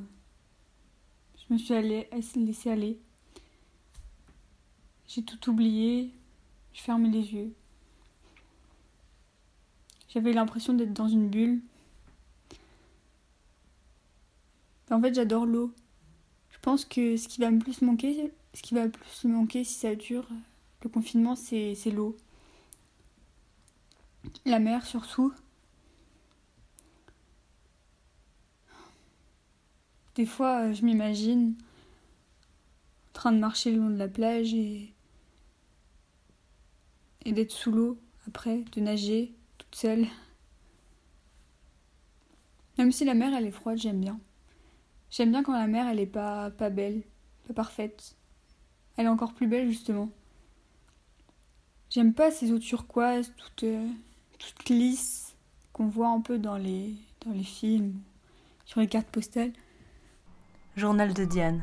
je 1.36 1.54
me 1.54 1.58
suis 1.58 1.74
allée, 1.74 2.08
laissée 2.36 2.70
aller. 2.70 2.98
J'ai 5.08 5.22
tout 5.22 5.50
oublié. 5.50 6.12
Je 6.74 6.82
fermais 6.82 7.08
les 7.08 7.32
yeux. 7.32 7.52
J'avais 10.10 10.32
l'impression 10.32 10.74
d'être 10.74 10.92
dans 10.92 11.08
une 11.08 11.28
bulle. 11.28 11.60
En 14.90 15.00
fait, 15.00 15.14
j'adore 15.14 15.46
l'eau. 15.46 15.72
Je 16.50 16.58
pense 16.60 16.84
que 16.84 17.16
ce 17.16 17.28
qui 17.28 17.40
va 17.40 17.50
me 17.50 17.58
plus 17.58 17.82
manquer, 17.82 18.32
ce 18.54 18.62
qui 18.62 18.74
va 18.74 18.88
plus 18.88 19.24
me 19.24 19.34
manquer 19.34 19.64
si 19.64 19.74
ça 19.74 19.94
dure, 19.94 20.26
le 20.82 20.88
confinement, 20.88 21.36
c'est 21.36 21.74
l'eau. 21.90 22.16
La 24.44 24.58
mer 24.58 24.84
surtout. 24.86 25.32
Des 30.14 30.26
fois, 30.26 30.72
je 30.72 30.84
m'imagine 30.84 31.54
en 33.10 33.12
train 33.12 33.32
de 33.32 33.38
marcher 33.38 33.72
le 33.72 33.78
long 33.78 33.90
de 33.90 33.96
la 33.96 34.08
plage 34.08 34.52
et, 34.52 34.92
et 37.28 37.32
d'être 37.32 37.52
sous 37.52 37.70
l'eau 37.70 37.98
après, 38.26 38.64
de 38.72 38.80
nager 38.80 39.34
toute 39.58 39.74
seule. 39.74 40.06
Même 42.78 42.90
si 42.90 43.04
la 43.04 43.12
mer 43.12 43.34
elle 43.34 43.46
est 43.46 43.50
froide, 43.50 43.76
j'aime 43.76 44.00
bien. 44.00 44.18
J'aime 45.10 45.30
bien 45.30 45.42
quand 45.42 45.52
la 45.52 45.66
mer 45.66 45.86
elle 45.88 46.00
est 46.00 46.06
pas, 46.06 46.50
pas 46.50 46.70
belle, 46.70 47.02
pas 47.46 47.52
parfaite. 47.52 48.16
Elle 48.96 49.06
est 49.06 49.10
encore 49.10 49.34
plus 49.34 49.46
belle 49.46 49.68
justement. 49.68 50.08
J'aime 51.90 52.14
pas 52.14 52.30
ces 52.30 52.50
eaux 52.50 52.58
turquoises 52.58 53.32
toutes, 53.36 53.64
euh, 53.64 53.88
toutes 54.38 54.70
lisses 54.70 55.36
qu'on 55.74 55.86
voit 55.86 56.08
un 56.08 56.22
peu 56.22 56.38
dans 56.38 56.56
les, 56.56 56.94
dans 57.26 57.32
les 57.32 57.44
films, 57.44 58.00
sur 58.64 58.80
les 58.80 58.88
cartes 58.88 59.08
postales. 59.08 59.52
Journal 60.76 61.12
de 61.12 61.26
Diane. 61.26 61.62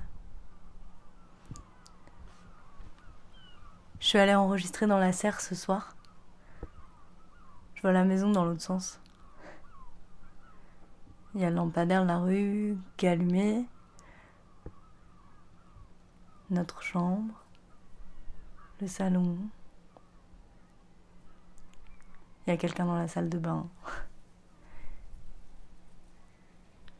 Je 4.06 4.10
suis 4.10 4.20
allée 4.20 4.36
enregistrer 4.36 4.86
dans 4.86 5.00
la 5.00 5.12
serre 5.12 5.41
ce 5.41 5.56
soir. 5.56 5.96
Je 7.74 7.82
vois 7.82 7.91
la 7.91 8.04
maison 8.04 8.32
dans 8.32 8.46
l'autre 8.46 8.62
sens. 8.62 9.00
Il 11.34 11.41
y 11.41 11.44
a 11.44 11.50
le 11.50 11.56
lampadaire 11.56 12.06
la 12.06 12.20
rue 12.20 12.78
qui 12.98 13.08
est. 13.08 13.65
Notre 16.52 16.84
chambre. 16.84 17.34
Le 18.80 18.86
salon. 18.86 19.39
Il 22.46 22.52
y 22.52 22.54
a 22.54 22.58
quelqu'un 22.58 22.86
dans 22.86 22.98
la 22.98 23.08
salle 23.08 23.28
de 23.28 23.39
bain. 23.39 23.68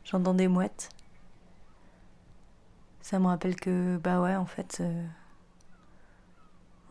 J'entends 0.02 0.34
des 0.34 0.48
mouettes. 0.48 0.88
Ça 3.00 3.20
me 3.20 3.28
rappelle 3.28 3.54
que, 3.54 3.96
bah 3.98 4.20
ouais, 4.20 4.34
en 4.34 4.46
fait, 4.46 4.78
euh, 4.80 5.06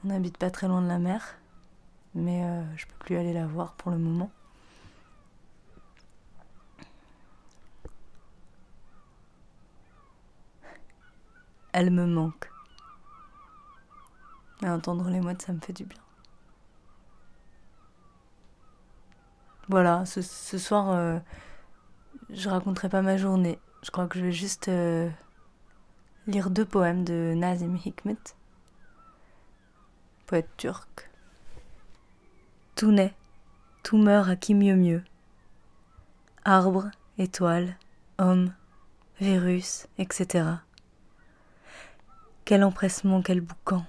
on 0.05 0.09
n'habite 0.09 0.37
pas 0.37 0.51
très 0.51 0.67
loin 0.67 0.81
de 0.83 0.87
la 0.87 0.99
mer, 0.99 1.35
mais 2.13 2.43
euh, 2.43 2.63
je 2.77 2.85
peux 2.85 2.93
plus 2.99 3.17
aller 3.17 3.33
la 3.33 3.47
voir 3.47 3.73
pour 3.73 3.91
le 3.91 3.97
moment. 3.97 4.29
Elle 11.73 11.89
me 11.89 12.05
manque. 12.05 12.51
Et 14.61 14.69
entendre 14.69 15.09
les 15.09 15.19
mouettes, 15.19 15.41
ça 15.41 15.53
me 15.53 15.59
fait 15.59 15.73
du 15.73 15.85
bien. 15.85 15.99
Voilà, 19.67 20.05
ce, 20.05 20.21
soir, 20.21 20.91
euh, 20.91 21.17
je 22.29 22.47
raconterai 22.47 22.89
pas 22.89 23.01
ma 23.01 23.17
journée. 23.17 23.59
Je 23.81 23.89
crois 23.89 24.07
que 24.07 24.19
je 24.19 24.25
vais 24.25 24.31
juste 24.31 24.67
euh, 24.67 25.09
lire 26.27 26.51
deux 26.51 26.65
poèmes 26.65 27.03
de 27.03 27.33
Nazim 27.35 27.75
Hikmet, 27.83 28.17
poète 30.25 30.49
turc. 30.57 31.09
Tout 32.75 32.91
naît, 32.91 33.13
tout 33.83 33.97
meurt 33.97 34.29
à 34.29 34.35
qui 34.35 34.53
mieux 34.53 34.75
mieux. 34.75 35.03
Arbre, 36.43 36.89
étoile, 37.17 37.77
homme, 38.17 38.53
virus, 39.19 39.87
etc. 39.97 40.45
Quel 42.43 42.63
empressement, 42.63 43.21
quel 43.21 43.41
boucan. 43.41 43.85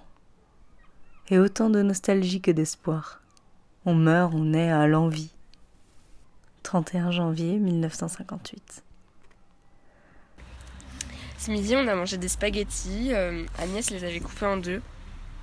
Et 1.29 1.39
autant 1.39 1.71
de 1.71 1.83
nostalgie 1.83 2.41
que 2.41 2.51
d'espoir. 2.51 3.21
On 3.85 3.95
meurt, 3.95 4.33
on 4.35 4.55
est 4.55 4.71
à 4.71 4.87
l'envie. 4.87 5.33
31 6.63 7.11
janvier 7.11 7.59
1958. 7.59 8.83
Ce 11.39 11.51
midi, 11.51 11.77
on 11.77 11.87
a 11.87 11.95
mangé 11.95 12.17
des 12.17 12.29
spaghettis. 12.29 13.13
Euh, 13.13 13.45
Agnès 13.59 13.91
les 13.91 14.05
avait 14.05 14.21
coupés 14.21 14.47
en 14.47 14.57
deux. 14.57 14.83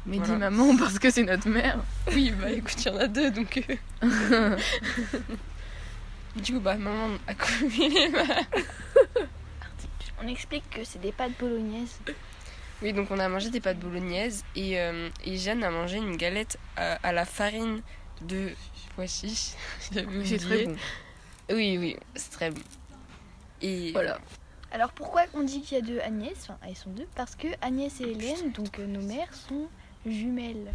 Mais 0.06 0.20
dis 0.20 0.32
maman 0.32 0.76
parce 0.78 1.00
que 1.00 1.10
c'est 1.10 1.24
notre 1.24 1.48
mère. 1.48 1.80
Oui, 2.12 2.32
bah 2.32 2.52
écoute, 2.52 2.76
il 2.86 2.88
y 2.88 2.90
en 2.92 2.98
a 2.98 3.08
deux 3.08 3.32
donc. 3.32 3.64
Euh. 4.04 4.58
du 6.36 6.54
coup, 6.54 6.60
bah 6.60 6.76
maman 6.76 7.18
a 7.26 7.34
coupé 7.34 7.90
les 7.90 8.12
On 10.22 10.28
explique 10.28 10.70
que 10.70 10.84
c'est 10.84 11.00
des 11.00 11.14
pâtes 11.14 11.38
bolognaises. 11.40 12.00
Oui, 12.82 12.92
donc 12.92 13.12
on 13.12 13.20
a 13.20 13.30
mangé 13.30 13.50
des 13.50 13.62
pâtes 13.62 13.80
bolognaises 13.80 14.44
et, 14.58 14.78
euh, 14.80 15.10
et 15.24 15.38
Jeanne 15.38 15.64
a 15.64 15.72
mangé 15.72 15.98
une 15.98 16.18
galette 16.18 16.60
à, 16.76 17.14
la 17.14 17.24
farine 17.24 17.82
de 18.22 18.50
pois 18.96 19.08
chiche. 19.08 19.52
C'est 19.80 20.38
très 20.38 20.66
bon. 20.66 20.76
Oui, 21.50 21.78
oui, 21.78 21.98
c'est 22.16 22.32
très 22.32 22.52
bon. 22.52 22.62
Et 23.62 23.92
voilà. 23.92 24.18
Alors 24.72 24.92
pourquoi 24.92 25.24
on 25.34 25.44
dit 25.44 25.62
qu'il 25.62 25.78
y 25.78 25.82
a 25.82 25.84
deux 25.84 26.00
Agnès? 26.00 26.34
Enfin, 26.42 26.58
elles 26.68 26.76
sont 26.76 26.90
deux 26.90 27.08
parce 27.16 27.36
que 27.36 27.48
Agnès 27.62 28.02
et 28.02 28.12
Hélène, 28.12 28.52
donc 28.54 28.80
euh, 28.80 28.88
nos 28.88 29.02
mères, 29.02 29.34
sont 29.34 29.68
jumelles. 30.06 30.72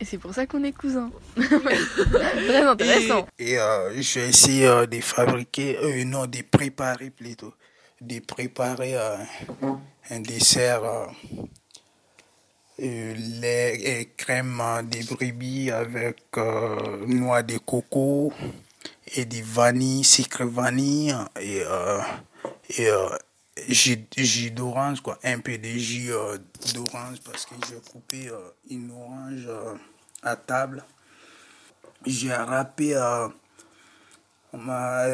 Et 0.00 0.04
c'est 0.04 0.18
pour 0.18 0.32
ça 0.32 0.46
qu'on 0.46 0.62
est 0.64 0.72
cousins. 0.72 1.10
Très 1.36 2.62
intéressant. 2.62 3.26
Et, 3.38 3.58
euh, 3.58 4.00
j'ai 4.00 4.28
essayé 4.28 4.66
euh, 4.66 4.86
de 4.86 5.00
fabriquer, 5.00 6.04
non, 6.04 6.26
de 6.26 6.42
préparer 6.42 7.10
plutôt, 7.10 7.52
de 8.00 8.20
préparer 8.20 8.94
un 10.10 10.20
dessert 10.20 10.82
lait 12.78 13.80
et 13.80 14.12
crème 14.16 14.62
de 14.84 15.14
brebis 15.14 15.70
avec 15.70 16.36
noix 17.06 17.42
de 17.42 17.58
coco 17.58 18.32
et 19.16 19.24
du 19.24 19.42
vanille, 19.42 20.04
sucre 20.04 20.44
vanille 20.44 21.14
et, 21.40 21.62
et 22.76 22.88
jus, 23.68 24.50
d'orange, 24.50 25.00
quoi. 25.00 25.18
Un 25.24 25.38
peu 25.40 25.58
de 25.58 25.68
jus 25.68 26.12
euh, 26.12 26.38
d'orange 26.74 27.20
parce 27.24 27.46
que 27.46 27.54
j'ai 27.68 27.80
coupé 27.90 28.28
euh, 28.28 28.50
une 28.70 28.90
orange 28.90 29.46
euh, 29.46 29.74
à 30.22 30.36
table. 30.36 30.84
J'ai 32.06 32.32
râpé 32.32 32.94
ma 34.52 35.06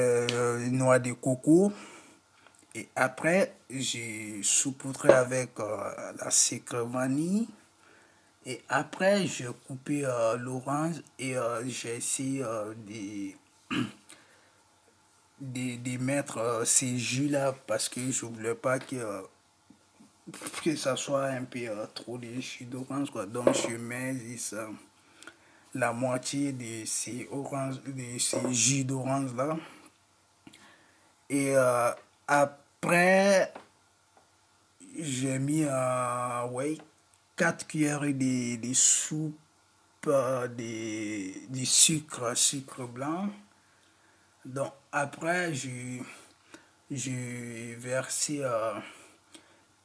noix 0.71 0.99
de 0.99 1.13
coco. 1.13 1.73
Et 2.75 2.89
après, 2.95 3.55
j'ai 3.71 4.41
saupoudré 4.43 5.11
avec 5.11 5.53
la 5.59 6.31
sucre 6.31 6.83
vanille. 6.85 7.49
Et 8.45 8.61
après, 8.69 9.27
j'ai 9.27 9.49
coupé 9.67 10.03
l'orange 10.39 11.03
et 11.19 11.37
j'ai 11.67 11.97
essayé 11.97 12.41
de 12.43 13.33
de, 15.41 15.99
mettre 15.99 16.39
euh, 16.39 16.65
ces 16.65 16.99
jus-là 16.99 17.55
parce 17.67 17.89
que 17.89 18.11
je 18.11 18.27
voulais 18.27 18.55
pas 18.55 18.79
que, 18.79 18.97
euh, 18.97 19.23
que 20.63 20.77
ça 20.77 20.97
soit 20.97 21.27
un 21.27 21.45
peu 21.45 21.67
euh, 21.69 21.87
trop 21.95 22.19
de 22.19 22.41
jus 22.41 22.65
d'orange. 22.65 23.11
Donc 23.29 23.49
je 23.53 23.77
mets 23.77 24.15
la 25.75 25.93
moitié 25.93 26.53
de 26.53 26.85
ces, 26.87 27.29
oranges, 27.33 27.83
de 27.83 28.19
ces 28.19 28.53
jus 28.53 28.85
d'orange-là. 28.85 29.57
Et 31.31 31.55
après, 32.29 33.53
j'ai 34.97 35.39
mis 35.41 35.65
ouais, 36.51 36.79
4 37.37 37.67
cuillères 37.67 38.01
de, 38.01 38.57
de 38.57 38.73
soupe 38.75 39.37
de, 40.07 41.49
de 41.49 41.65
sucre, 41.65 42.37
sucre 42.37 42.87
blanc. 42.87 43.31
Donc 44.45 44.73
après, 44.95 45.53
j'ai 46.89 47.75
versé 47.77 48.43
euh, 48.43 48.75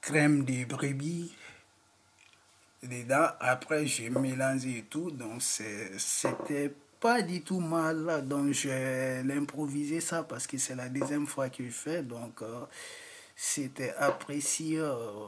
crème 0.02 0.46
de 0.46 0.66
brebis 0.66 1.34
dedans. 2.84 3.30
Après, 3.40 3.88
j'ai 3.88 4.12
mélangé 4.12 4.86
tout. 4.88 5.10
Donc 5.10 5.42
c'était 5.42 6.72
pas 7.00 7.24
du 7.24 7.42
tout 7.42 7.60
mal. 7.60 8.28
Donc 8.28 8.52
j'ai 8.52 9.24
improvisé 9.32 10.00
ça 10.00 10.22
parce 10.22 10.46
que 10.46 10.60
c'est 10.60 10.76
la 10.76 10.90
deuxième 10.90 11.26
fois 11.26 11.50
que 11.50 11.66
je 11.66 11.72
fais. 11.72 12.04
Donc 12.04 12.44
euh, 12.44 12.66
c'était 13.36 13.96
apprécié. 13.96 14.78
Euh, 14.78 15.26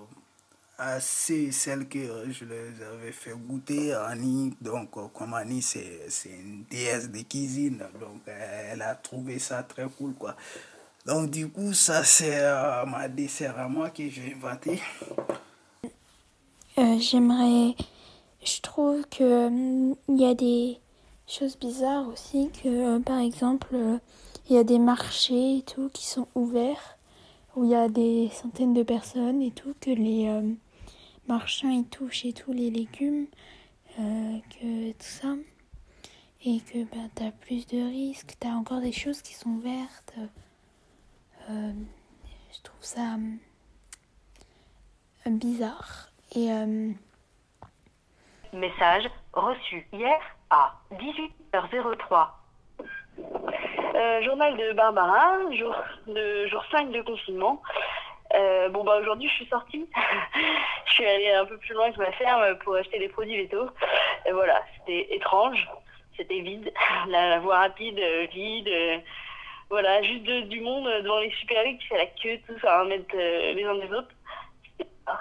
assez 0.81 1.51
celle 1.51 1.87
que 1.87 1.99
euh, 1.99 2.31
je 2.31 2.43
les 2.43 2.83
avais 2.83 3.11
fait 3.11 3.33
goûter 3.37 3.93
à 3.93 4.07
Annie. 4.07 4.53
Donc, 4.59 4.97
euh, 4.97 5.07
comme 5.13 5.33
Annie, 5.35 5.61
c'est 5.61 6.09
une 6.25 6.63
déesse 6.69 7.09
de 7.09 7.21
cuisine, 7.21 7.83
donc 7.99 8.21
elle 8.25 8.81
a 8.81 8.95
trouvé 8.95 9.37
ça 9.37 9.61
très 9.61 9.87
cool, 9.87 10.13
quoi. 10.15 10.35
Donc, 11.05 11.29
du 11.29 11.49
coup, 11.49 11.73
ça, 11.73 12.03
c'est 12.03 12.39
euh, 12.39 12.85
ma 12.85 13.07
dessert 13.07 13.59
à 13.59 13.67
moi 13.67 13.91
que 13.91 14.09
j'ai 14.09 14.33
inventé. 14.35 14.81
J'aimerais. 16.77 17.75
Je 18.43 18.59
trouve 18.61 19.05
que 19.07 19.49
il 20.09 20.19
y 20.19 20.25
a 20.25 20.33
des. 20.33 20.79
choses 21.27 21.57
bizarres 21.59 22.07
aussi, 22.07 22.49
que 22.63 22.97
par 22.99 23.19
exemple, 23.19 23.75
il 24.49 24.55
y 24.55 24.57
a 24.57 24.63
des 24.63 24.79
marchés 24.79 25.57
et 25.57 25.61
tout 25.61 25.89
qui 25.93 26.07
sont 26.07 26.27
ouverts, 26.33 26.97
où 27.55 27.65
il 27.65 27.71
y 27.71 27.75
a 27.75 27.87
des 27.87 28.31
centaines 28.33 28.73
de 28.73 28.83
personnes 28.83 29.41
et 29.43 29.51
tout, 29.51 29.75
que 29.79 29.91
les 29.91 30.27
marchands 31.27 31.69
ils 31.69 31.87
touchent 31.87 32.25
et 32.25 32.33
tout 32.33 32.53
les 32.53 32.69
légumes, 32.69 33.27
que 33.97 34.91
tout 34.91 34.97
ça 34.99 35.35
et 36.43 36.59
que 36.59 36.83
ben, 36.85 37.09
tu 37.15 37.23
as 37.23 37.31
plus 37.31 37.67
de 37.67 37.77
risques, 37.77 38.35
tu 38.39 38.47
as 38.47 38.51
encore 38.51 38.81
des 38.81 38.91
choses 38.91 39.21
qui 39.21 39.33
sont 39.33 39.59
vertes. 39.59 40.15
Euh, 41.49 41.71
je 42.51 42.61
trouve 42.63 42.81
ça 42.81 43.15
euh, 45.27 45.29
bizarre. 45.29 46.07
Et, 46.35 46.51
euh, 46.51 46.91
Message 48.53 49.09
reçu 49.33 49.87
hier 49.93 50.19
à 50.49 50.73
18h03. 50.93 52.29
journal 54.23 54.57
de 54.57 54.73
Barbara, 54.73 55.37
jour, 55.55 55.75
de, 56.07 56.47
jour 56.47 56.63
5 56.71 56.91
de 56.91 57.01
confinement. 57.01 57.61
Bon 58.69 58.83
bah 58.83 58.97
aujourd'hui 58.99 59.27
je 59.29 59.33
suis 59.35 59.47
sortie, 59.47 59.85
je 60.85 60.91
suis 60.91 61.05
allée 61.05 61.31
un 61.31 61.45
peu 61.45 61.57
plus 61.57 61.73
loin 61.73 61.91
que 61.91 61.97
ma 61.97 62.11
ferme 62.13 62.57
pour 62.59 62.75
acheter 62.75 62.99
des 62.99 63.09
produits 63.09 63.37
vétos. 63.37 63.69
Et 64.25 64.31
voilà, 64.31 64.61
c'était 64.77 65.15
étrange 65.15 65.67
c'était 66.21 66.41
vide. 66.41 66.71
La, 67.07 67.39
voie 67.39 67.59
rapide, 67.59 67.99
euh, 67.99 68.27
vide. 68.31 68.67
Euh, 68.67 68.99
voilà, 69.69 70.01
juste 70.03 70.23
du 70.23 70.59
monde 70.61 70.85
devant 71.03 71.19
les 71.19 71.31
super 71.31 71.63
qui 71.63 71.87
fait 71.87 71.97
la 71.97 72.05
queue, 72.07 72.39
tout 72.47 72.59
ça, 72.59 72.81
à 72.81 72.83
mettre 72.83 73.15
euh, 73.15 73.53
les 73.53 73.63
uns 73.63 73.75
des 73.75 73.91
autres. 73.93 74.11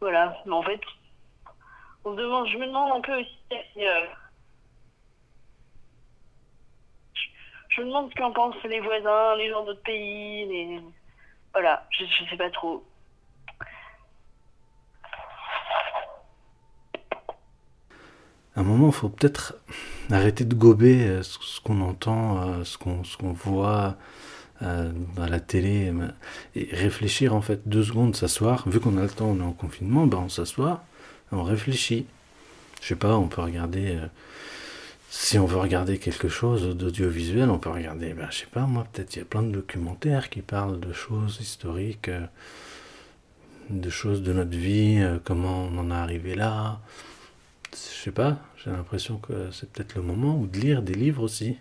Voilà, 0.00 0.34
mais 0.46 0.54
en 0.54 0.62
fait, 0.62 0.80
on 2.06 2.12
se 2.12 2.16
demande, 2.16 2.48
je 2.48 2.56
me 2.56 2.66
demande 2.66 2.92
un 2.92 3.00
peu 3.02 3.20
aussi 3.20 3.38
si. 3.50 3.80
je 7.68 7.82
me 7.82 7.86
demande 7.86 8.10
ce 8.10 8.14
qu'en 8.14 8.32
pensent 8.32 8.62
les 8.64 8.80
voisins, 8.80 9.36
les 9.36 9.50
gens 9.50 9.62
d'autres 9.62 9.82
pays, 9.82 10.46
les. 10.46 10.80
Voilà, 11.52 11.86
je, 11.90 12.04
je 12.04 12.30
sais 12.30 12.36
pas 12.36 12.50
trop. 12.50 12.84
à 18.56 18.60
un 18.60 18.62
moment, 18.66 18.88
il 18.88 18.92
faut 18.92 19.08
peut-être 19.08 19.54
arrêter 20.10 20.44
de 20.44 20.54
gober 20.54 21.06
euh, 21.06 21.22
ce 21.22 21.60
qu'on 21.60 21.80
entend, 21.80 22.42
euh, 22.42 22.64
ce 22.64 22.76
qu'on 22.76 23.32
voit 23.32 23.96
euh, 24.62 24.92
à 25.18 25.28
la 25.28 25.40
télé, 25.40 25.92
et 26.54 26.68
réfléchir 26.72 27.34
en 27.34 27.40
fait 27.40 27.66
deux 27.66 27.84
secondes, 27.84 28.14
s'asseoir. 28.14 28.68
Vu 28.68 28.80
qu'on 28.80 28.98
a 28.98 29.02
le 29.02 29.08
temps, 29.08 29.28
on 29.28 29.40
est 29.40 29.44
en 29.44 29.52
confinement, 29.52 30.06
ben 30.06 30.18
on 30.18 30.28
s'assoit, 30.28 30.84
on 31.32 31.42
réfléchit. 31.42 32.06
Je 32.82 32.88
sais 32.88 32.96
pas, 32.96 33.16
on 33.16 33.28
peut 33.28 33.40
regarder. 33.40 33.98
Si 35.10 35.38
on 35.38 35.44
veut 35.44 35.58
regarder 35.58 35.98
quelque 35.98 36.28
chose 36.28 36.76
d'audiovisuel, 36.76 37.50
on 37.50 37.58
peut 37.58 37.70
regarder, 37.70 38.14
ben, 38.14 38.28
je 38.30 38.38
sais 38.38 38.46
pas 38.46 38.62
moi, 38.62 38.86
peut-être 38.92 39.16
il 39.16 39.18
y 39.18 39.22
a 39.22 39.24
plein 39.26 39.42
de 39.42 39.50
documentaires 39.50 40.30
qui 40.30 40.40
parlent 40.40 40.80
de 40.80 40.92
choses 40.92 41.38
historiques, 41.40 42.10
de 43.68 43.90
choses 43.90 44.22
de 44.22 44.32
notre 44.32 44.56
vie, 44.56 45.04
comment 45.24 45.68
on 45.70 45.78
en 45.78 45.90
est 45.90 45.94
arrivé 45.94 46.34
là 46.34 46.80
je 47.72 48.04
sais 48.04 48.10
pas, 48.10 48.38
j'ai 48.56 48.70
l'impression 48.70 49.18
que 49.18 49.50
c'est 49.52 49.70
peut-être 49.70 49.94
le 49.94 50.02
moment 50.02 50.36
ou 50.36 50.46
de 50.46 50.58
lire 50.58 50.82
des 50.82 50.94
livres 50.94 51.22
aussi. 51.22 51.56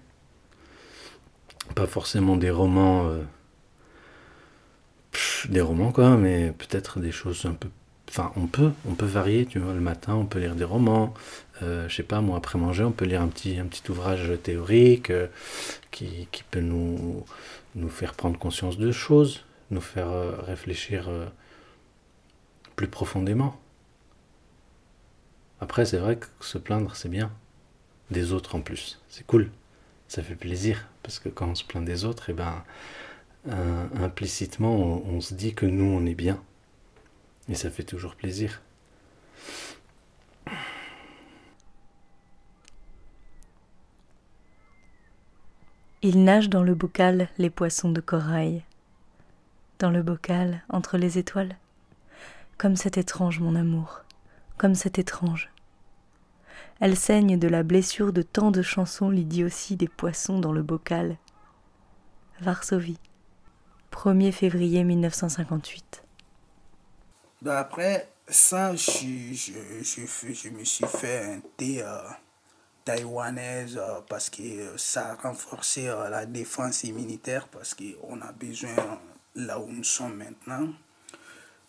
Pas 1.76 1.86
forcément 1.86 2.36
des 2.36 2.50
romans, 2.50 3.08
euh, 3.08 3.24
des 5.50 5.62
romans 5.62 5.92
quoi, 5.92 6.18
mais 6.18 6.54
peut-être 6.58 7.00
des 7.00 7.12
choses 7.12 7.46
un 7.46 7.54
peu. 7.54 7.68
Enfin, 8.10 8.32
on 8.36 8.48
peut, 8.48 8.72
on 8.88 8.96
peut 8.96 9.06
varier, 9.06 9.46
tu 9.46 9.60
vois. 9.60 9.74
Le 9.74 9.82
matin, 9.82 10.16
on 10.16 10.26
peut 10.26 10.40
lire 10.40 10.56
des 10.56 10.64
romans. 10.64 11.14
Euh, 11.62 11.90
je 11.90 11.96
sais 11.96 12.04
pas, 12.04 12.22
moi, 12.22 12.38
après 12.38 12.58
manger, 12.58 12.84
on 12.84 12.92
peut 12.92 13.06
lire 13.06 13.22
un 13.22 13.28
petit, 13.28 13.60
ouvrage 13.90 14.32
théorique 14.44 15.10
euh, 15.10 15.28
qui, 15.92 16.28
peut 16.50 16.62
nous, 16.62 17.26
faire 17.90 18.14
prendre 18.14 18.38
conscience 18.38 18.78
de 18.78 18.92
choses, 18.92 19.46
nous 19.72 19.82
faire 19.82 20.10
réfléchir 20.46 21.10
plus 22.76 22.88
profondément. 22.88 23.60
Après, 25.62 25.86
c'est 25.86 25.98
vrai 25.98 26.18
que 26.18 26.28
se 26.40 26.58
plaindre, 26.58 26.96
c'est 26.96 27.10
bien. 27.10 27.32
Des 28.12 28.32
autres 28.32 28.56
en 28.56 28.62
plus. 28.62 29.00
C'est 29.10 29.26
cool. 29.28 29.52
Ça 30.08 30.24
fait 30.24 30.36
plaisir. 30.36 30.88
Parce 31.04 31.20
que 31.20 31.30
quand 31.30 31.50
on 31.50 31.56
se 31.56 31.64
plaint 31.64 31.84
des 31.84 32.06
autres, 32.06 32.30
eh 32.30 32.34
ben, 32.34 32.64
implicitement, 33.96 34.76
on, 34.76 35.22
se 35.22 35.34
dit 35.34 35.54
que 35.54 35.66
nous, 35.66 35.86
on 35.86 36.06
est 36.06 36.16
bien. 36.16 36.42
Et 37.50 37.56
ça 37.56 37.70
fait 37.70 37.84
toujours 37.84 38.16
plaisir. 38.16 38.62
Il 46.12 46.24
nage 46.24 46.50
dans 46.50 46.64
le 46.64 46.74
bocal 46.74 47.30
les 47.38 47.52
poissons 47.52 47.92
de 47.92 48.02
corail. 48.02 48.64
Dans 49.78 49.92
le 49.92 50.02
bocal, 50.02 50.64
entre 50.70 50.98
les 50.98 51.20
étoiles. 51.20 51.56
Comme 52.58 52.76
c'est 52.76 52.98
étrange, 52.98 53.40
mon 53.40 53.56
amour 53.56 54.02
comme 54.58 54.74
c'est 54.74 54.98
étrange. 54.98 55.52
Elle 56.80 56.98
saigne 56.98 57.38
de 57.38 57.48
la 57.48 57.62
blessure 57.62 58.12
de 58.12 58.24
tant 58.24 58.50
de 58.50 58.64
chansons 58.64 59.12
l'idiotie 59.12 59.76
des 59.76 59.88
poissons 59.88 60.40
dans 60.40 60.52
le 60.52 60.64
bocal. 60.64 61.18
Varsovie, 62.42 62.98
1er 63.92 64.32
février 64.32 64.84
1958. 64.84 66.04
Après 67.46 68.10
ça, 68.28 68.76
je, 68.76 69.34
je, 69.34 70.50
me 70.50 70.64
suis 70.64 70.88
fait 70.88 71.36
un 71.36 71.40
thé 71.56 71.84
euh, 71.84 72.02
taïwanaise 72.86 73.78
euh, 73.78 74.02
parce 74.08 74.30
que 74.30 74.42
euh, 74.42 74.78
ça 74.78 75.12
a 75.12 75.16
renforcé 75.16 75.86
la 75.86 76.26
défense 76.26 76.84
immunitaire 76.84 77.48
parce 77.48 77.76
qu'on 77.76 78.22
a 78.22 78.32
besoin 78.32 79.00
là 79.36 79.60
où 79.60 79.68
nous 79.68 79.84
sommes 79.84 80.18
maintenant 80.18 80.70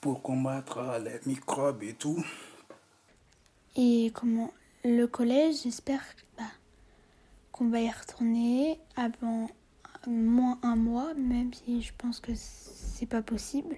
pour 0.01 0.23
combattre 0.23 0.99
les 1.05 1.20
microbes 1.27 1.83
et 1.83 1.94
tout. 1.94 2.25
Et 3.77 4.11
comment 4.14 4.53
le 4.85 5.07
collège, 5.07 5.62
j'espère 5.64 6.03
bah, 6.38 6.44
qu'on 7.53 7.68
va 7.68 7.81
y 7.81 7.90
retourner 7.90 8.79
avant 8.96 9.49
moins 10.07 10.59
un 10.62 10.77
mois, 10.77 11.12
même 11.14 11.53
si 11.53 11.83
je 11.83 11.92
pense 11.99 12.20
que 12.20 12.33
c'est 12.35 13.07
pas 13.07 13.23
possible. 13.23 13.77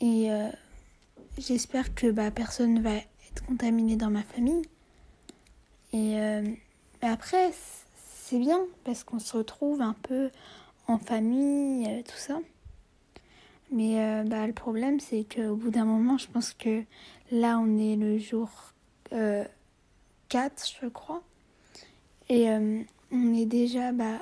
Et 0.00 0.32
euh, 0.32 0.48
j'espère 1.38 1.94
que 1.94 2.10
bah, 2.10 2.30
personne 2.30 2.74
ne 2.74 2.80
va 2.80 2.94
être 2.94 3.46
contaminé 3.46 3.96
dans 3.96 4.10
ma 4.10 4.22
famille. 4.22 4.62
Et 5.92 6.18
euh, 6.20 6.42
après, 7.00 7.52
c'est 7.94 8.38
bien 8.38 8.60
parce 8.84 9.04
qu'on 9.04 9.18
se 9.18 9.36
retrouve 9.36 9.80
un 9.82 9.94
peu 10.02 10.30
en 10.88 10.98
famille, 10.98 11.86
euh, 11.88 12.02
tout 12.02 12.16
ça. 12.16 12.40
Mais 13.70 14.22
bah, 14.26 14.46
le 14.46 14.52
problème, 14.52 15.00
c'est 15.00 15.24
qu'au 15.24 15.56
bout 15.56 15.70
d'un 15.70 15.86
moment, 15.86 16.18
je 16.18 16.26
pense 16.28 16.52
que 16.52 16.84
Là, 17.32 17.58
on 17.58 17.78
est 17.78 17.96
le 17.96 18.18
jour 18.18 18.50
4, 19.08 19.14
euh, 19.14 19.44
je 20.82 20.86
crois. 20.88 21.22
Et 22.28 22.50
euh, 22.50 22.82
on 23.10 23.32
est 23.32 23.46
déjà, 23.46 23.90
bah, 23.90 24.18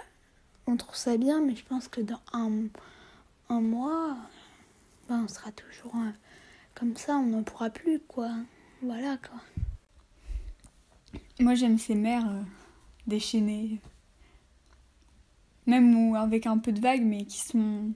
on 0.69 0.77
trouve 0.77 0.95
ça 0.95 1.17
bien, 1.17 1.41
mais 1.41 1.57
je 1.57 1.65
pense 1.65 1.89
que 1.89 2.01
dans 2.01 2.21
un, 2.33 2.53
un 3.49 3.61
mois, 3.61 4.17
bah, 5.09 5.17
on 5.25 5.27
sera 5.27 5.51
toujours 5.51 5.97
euh, 5.97 6.11
comme 6.77 6.97
ça, 6.97 7.17
on 7.17 7.27
n'en 7.27 7.43
pourra 7.43 7.69
plus, 7.69 7.99
quoi. 7.99 8.31
Voilà, 8.81 9.17
quoi. 9.17 9.41
Moi, 11.41 11.55
j'aime 11.55 11.79
ces 11.79 11.95
mers 11.95 12.27
déchaînées. 13.07 13.81
Même 15.67 15.97
ou 15.97 16.15
avec 16.15 16.47
un 16.47 16.59
peu 16.59 16.71
de 16.71 16.81
vagues, 16.81 17.03
mais 17.03 17.25
qui 17.25 17.39
sont 17.39 17.93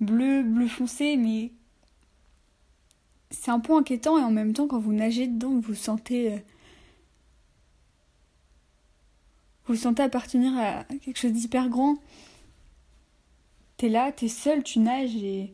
bleu, 0.00 0.42
bleu 0.42 0.66
foncé, 0.66 1.16
mais 1.16 1.52
c'est 3.30 3.50
un 3.50 3.60
peu 3.60 3.74
inquiétant. 3.74 4.18
Et 4.18 4.22
en 4.22 4.30
même 4.30 4.52
temps 4.52 4.66
quand 4.66 4.80
vous 4.80 4.92
nagez 4.92 5.28
dedans 5.28 5.58
vous 5.60 5.74
sentez 5.74 6.34
euh, 6.34 6.38
vous 9.66 9.76
sentez 9.76 10.02
appartenir 10.02 10.56
à 10.58 10.84
quelque 10.84 11.18
chose 11.18 11.32
d'hyper 11.32 11.68
grand. 11.68 11.96
T'es 13.76 13.88
là 13.88 14.12
t'es 14.12 14.28
seul 14.28 14.62
tu 14.62 14.80
nages 14.80 15.16
et 15.16 15.52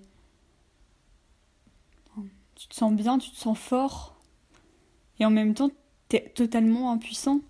tu 2.54 2.66
te 2.68 2.74
sens 2.74 2.92
bien 2.94 3.18
tu 3.18 3.30
te 3.30 3.36
sens 3.36 3.58
fort. 3.58 4.16
Et 5.20 5.24
en 5.24 5.30
même 5.30 5.54
temps 5.54 5.70
t'es 6.08 6.32
totalement 6.34 6.92
impuissant 6.92 7.40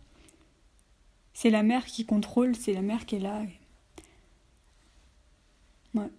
c'est 1.32 1.50
la 1.50 1.62
mer 1.62 1.84
qui 1.84 2.04
contrôle 2.04 2.56
c'est 2.56 2.72
la 2.72 2.82
mer 2.82 3.06
qui 3.06 3.16
est 3.16 3.20
là 3.20 3.42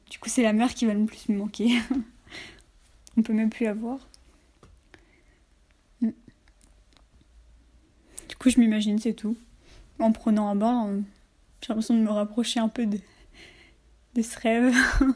du 0.09 0.19
coup 0.19 0.29
c'est 0.29 0.43
la 0.43 0.53
mer 0.53 0.73
qui 0.73 0.85
va 0.85 0.93
le 0.93 1.05
plus 1.05 1.29
me 1.29 1.37
manquer 1.37 1.69
On 3.19 3.21
peut 3.21 3.33
même 3.33 3.49
plus 3.49 3.65
la 3.65 3.73
voir. 3.73 3.99
Mm. 6.01 6.11
Du 8.29 8.35
coup, 8.37 8.49
je 8.49 8.57
m'imagine, 8.59 8.97
c'est 8.97 9.13
tout. 9.13 9.35
En 9.99 10.13
prenant 10.13 10.47
un 10.47 10.55
bain, 10.55 11.01
j'ai 11.61 11.67
l'impression 11.69 11.95
de 11.95 11.99
me 12.01 12.09
rapprocher 12.09 12.61
un 12.61 12.69
peu 12.69 12.85
de, 12.85 12.97
de 14.15 14.21
ce 14.21 14.39
rêve. 14.39 14.73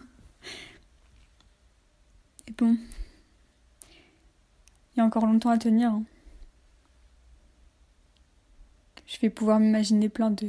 Et 2.47 2.51
bon, 2.51 2.77
il 4.93 4.97
y 4.97 4.99
a 4.99 5.05
encore 5.05 5.25
longtemps 5.25 5.51
à 5.51 5.57
tenir. 5.57 5.91
Hein. 5.91 6.03
Je 9.13 9.19
vais 9.19 9.29
pouvoir 9.29 9.59
m'imaginer 9.59 10.09
plein 10.09 10.31
de 10.31 10.47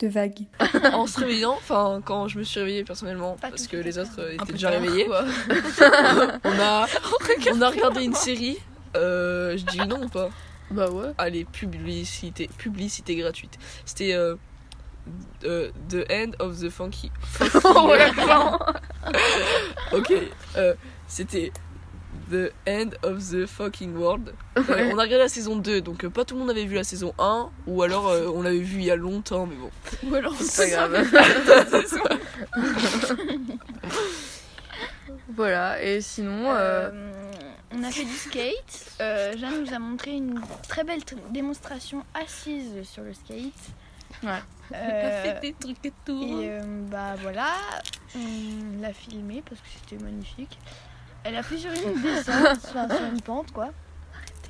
de 0.00 0.06
vagues. 0.06 0.46
en 0.92 1.08
se 1.08 1.18
réveillant, 1.18 1.54
enfin 1.54 2.00
quand 2.04 2.28
je 2.28 2.38
me 2.38 2.44
suis 2.44 2.60
réveillée 2.60 2.84
personnellement, 2.84 3.36
parce 3.40 3.66
que 3.66 3.76
les 3.76 3.98
autres 3.98 4.20
euh, 4.20 4.32
étaient 4.32 4.52
déjà 4.52 4.70
réveillés, 4.70 5.08
on, 6.44 6.60
a, 6.60 6.86
on 7.52 7.62
a 7.62 7.70
regardé 7.70 8.04
une 8.04 8.14
série. 8.14 8.58
Euh, 8.96 9.56
je 9.56 9.64
dis 9.64 9.78
non 9.78 10.04
ou 10.04 10.08
pas? 10.08 10.30
Bah 10.70 10.88
ouais. 10.90 11.12
Allez, 11.18 11.44
publicité, 11.44 12.48
publicité 12.58 13.16
gratuite. 13.16 13.58
C'était 13.84 14.12
euh, 14.12 14.36
euh, 15.44 15.70
The 15.88 16.06
End 16.10 16.30
of 16.38 16.60
the 16.60 16.70
Funky. 16.70 17.10
Ouais, 17.40 18.10
non. 18.16 18.58
ok, 19.92 20.12
euh, 20.56 20.74
c'était 21.08 21.52
The 22.30 22.52
End 22.66 22.90
of 23.02 23.30
the 23.30 23.46
Fucking 23.46 23.94
World. 23.96 24.34
Euh, 24.56 24.62
on 24.92 24.98
a 24.98 25.02
regardé 25.02 25.18
la 25.18 25.28
saison 25.28 25.56
2, 25.56 25.80
donc 25.80 26.04
euh, 26.04 26.10
pas 26.10 26.24
tout 26.24 26.34
le 26.34 26.40
monde 26.40 26.50
avait 26.50 26.64
vu 26.64 26.74
la 26.74 26.84
saison 26.84 27.14
1, 27.18 27.50
ou 27.66 27.82
alors 27.82 28.08
euh, 28.08 28.26
on 28.34 28.42
l'avait 28.42 28.58
vu 28.58 28.78
il 28.80 28.84
y 28.84 28.90
a 28.90 28.96
longtemps, 28.96 29.46
mais 29.46 29.56
bon. 29.56 29.70
Ou 30.10 30.14
alors 30.14 30.34
c'est 30.40 30.74
pas 30.76 30.88
grave. 30.88 31.06
voilà, 35.28 35.82
et 35.82 36.00
sinon. 36.00 36.50
euh, 36.50 36.90
Euh, 36.92 37.12
on 37.72 37.82
a 37.84 37.90
fait 37.90 38.04
du 38.04 38.12
skate. 38.14 38.92
Euh, 39.00 39.36
Jeanne 39.36 39.62
nous 39.64 39.74
a 39.74 39.78
montré 39.78 40.12
une 40.12 40.40
très 40.68 40.84
belle 40.84 41.00
tr- 41.00 41.16
démonstration 41.30 42.04
assise 42.14 42.82
sur 42.84 43.02
le 43.02 43.12
skate. 43.12 43.52
Ouais. 44.22 44.30
Euh, 44.74 44.74
Elle 44.74 45.06
a 45.06 45.22
fait 45.34 45.40
des 45.40 45.52
trucs 45.54 45.84
et 45.84 45.92
tout. 46.04 46.22
Et 46.22 46.48
euh, 46.50 46.60
bah 46.90 47.14
voilà, 47.20 47.52
on 48.16 48.80
l'a 48.80 48.92
filmé 48.94 49.42
parce 49.48 49.60
que 49.60 49.66
c'était 49.68 50.02
magnifique. 50.02 50.58
Elle 51.28 51.36
a 51.36 51.42
fait 51.42 51.58
sur 51.58 51.70
une 51.70 52.00
descente, 52.02 52.60
sur 52.66 53.04
une 53.12 53.20
pente 53.20 53.52
quoi. 53.52 53.68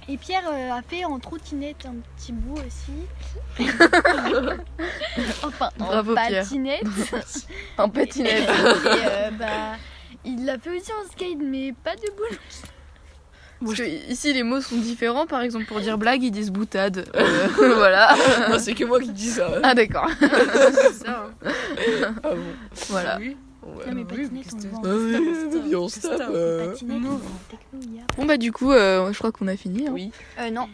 Et 0.08 0.16
Pierre 0.16 0.48
euh, 0.48 0.70
a 0.72 0.80
fait 0.80 1.04
en 1.04 1.18
trottinette 1.18 1.84
un 1.86 1.96
petit 2.16 2.32
bout 2.32 2.54
aussi. 2.54 2.92
enfin, 5.42 5.70
Bravo, 5.76 6.12
en 6.12 6.14
patinette. 6.14 6.84
En 7.78 7.88
patinette. 7.90 8.48
Et, 8.48 9.06
euh, 9.06 9.30
bah, 9.32 9.76
il 10.24 10.46
l'a 10.46 10.56
fait 10.58 10.70
aussi 10.78 10.90
en 10.92 11.04
skate, 11.12 11.38
mais 11.42 11.74
pas 11.84 11.94
de 11.96 12.10
boule. 12.16 12.38
Parce 13.60 13.74
que 13.78 14.10
ici 14.10 14.32
les 14.32 14.44
mots 14.44 14.60
sont 14.60 14.76
différents, 14.76 15.26
par 15.26 15.40
exemple 15.42 15.66
pour 15.66 15.80
dire 15.80 15.98
blague 15.98 16.22
ils 16.22 16.30
disent 16.30 16.52
boutade. 16.52 17.10
Euh, 17.16 17.48
voilà. 17.74 18.14
Non, 18.48 18.58
c'est 18.60 18.74
que 18.74 18.84
moi 18.84 19.00
qui 19.00 19.10
dis 19.10 19.30
ça. 19.30 19.50
Ah 19.64 19.74
d'accord. 19.74 20.08
C'est 20.20 20.92
ça. 20.92 21.26
hein. 21.44 22.14
Ah 22.22 22.30
bon 22.30 22.42
Voilà. 22.88 23.18
Oui. 23.18 23.36
Ouais. 23.76 23.92
Non. 26.88 27.20
Bon 28.16 28.24
bah 28.26 28.36
du 28.36 28.52
coup 28.52 28.72
euh, 28.72 29.12
je 29.12 29.18
crois 29.18 29.32
qu'on 29.32 29.48
a 29.48 29.56
fini. 29.56 29.86
hein. 29.86 29.90
Oui. 29.92 30.10
Euh, 30.38 30.50
non. 30.50 30.68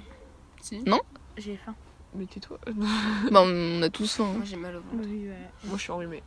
Si. 0.63 0.81
Non 0.87 1.01
J'ai 1.37 1.57
faim. 1.65 1.75
Mais 2.15 2.27
tais-toi. 2.27 2.59
Bah 3.33 3.43
on 3.45 3.83
a 3.83 3.89
tous 3.91 4.15
faim. 4.17 4.25
hein. 4.25 4.35
Moi 4.37 4.45
j'ai 4.45 4.57
mal 4.57 4.77
au 4.77 4.81
ventre. 4.81 5.05
Oui, 5.09 5.29
ouais. 5.29 5.35
Moi 5.65 5.77
je 5.77 5.83
suis 5.83 5.93
enrhumée. 5.93 6.23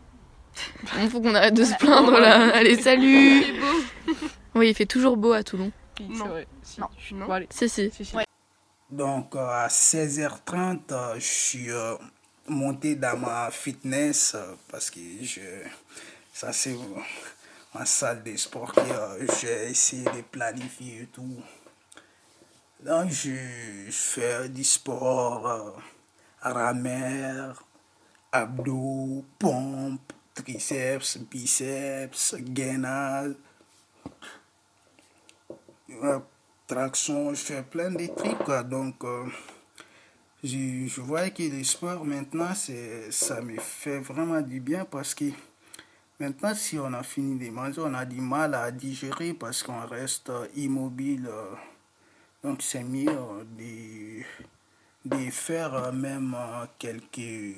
Il 1.02 1.10
faut 1.10 1.22
qu'on 1.22 1.36
arrête 1.36 1.54
de 1.54 1.64
se 1.64 1.76
plaindre 1.76 2.12
là. 2.20 2.56
Allez 2.56 2.80
salut. 2.82 3.44
Oui 4.56 4.70
il 4.70 4.76
fait 4.76 4.86
toujours 4.86 5.18
beau 5.18 5.34
à 5.34 5.44
Toulon. 5.44 5.72
Oui, 6.00 6.08
c'est 6.14 6.28
vrai. 6.28 6.48
Si. 6.64 6.80
Non. 6.80 6.88
Non. 7.14 7.26
Bon. 7.28 7.46
Si 7.50 7.70
si. 7.70 7.90
Si, 7.92 8.06
si. 8.06 8.16
Donc 8.92 9.36
à 9.36 9.68
16h30, 9.68 10.80
euh, 10.92 11.16
je 11.16 11.20
suis 11.20 11.72
euh, 11.72 11.96
monté 12.48 12.96
dans 12.96 13.18
ma 13.18 13.50
fitness 13.52 14.36
parce 14.72 14.90
que 14.90 15.00
je, 15.22 15.42
ça 16.38 16.54
c'est 16.54 16.78
en 17.74 17.84
salle 17.84 18.22
de 18.22 18.38
sport 18.38 18.72
que 18.72 18.82
j'ai 19.42 19.72
essayé 19.72 20.04
de 20.04 20.22
planifier 20.22 21.02
et 21.02 21.06
tout. 21.08 21.42
Donc 22.80 23.10
je, 23.10 23.90
fais 23.90 24.48
du 24.48 24.64
sport, 24.64 25.48
euh, 25.48 25.72
rameur, 26.40 27.66
abdos, 28.32 29.26
pompe, 29.40 30.14
triceps, 30.36 31.18
biceps, 31.18 32.36
gainage. 32.38 33.34
Euh, 35.90 36.20
traction, 36.68 37.34
je 37.34 37.42
fais 37.42 37.64
plein 37.64 37.90
de 37.90 38.06
trucs. 38.16 38.70
Donc, 38.70 39.04
euh, 39.06 39.26
je, 40.44 40.86
je 40.86 41.02
vois 41.02 41.32
que 41.32 41.42
le 41.42 41.64
sport 41.64 42.06
maintenant, 42.06 42.54
ça 42.54 43.42
me 43.42 43.60
fait 43.60 43.98
vraiment 43.98 44.42
du 44.42 44.60
bien 44.60 44.86
parce 44.86 45.16
que 45.16 45.32
maintenant, 46.20 46.54
si 46.56 46.80
on 46.80 46.94
a 46.94 47.04
fini 47.04 47.38
de 47.38 47.52
manger, 47.52 47.82
on 47.86 47.94
a 47.94 48.06
du 48.06 48.22
mal 48.22 48.54
à 48.56 48.72
digérer 48.72 49.34
parce 49.34 49.64
qu'on 49.64 49.86
reste 49.86 50.30
euh, 50.30 50.48
immobile. 50.56 51.28
euh. 51.30 51.56
donc, 52.44 52.62
c'est 52.62 52.84
mieux 52.84 53.06
de, 53.58 54.22
de 55.06 55.30
faire 55.32 55.74
euh, 55.74 55.92
même 55.92 56.36
quelques, 56.80 57.56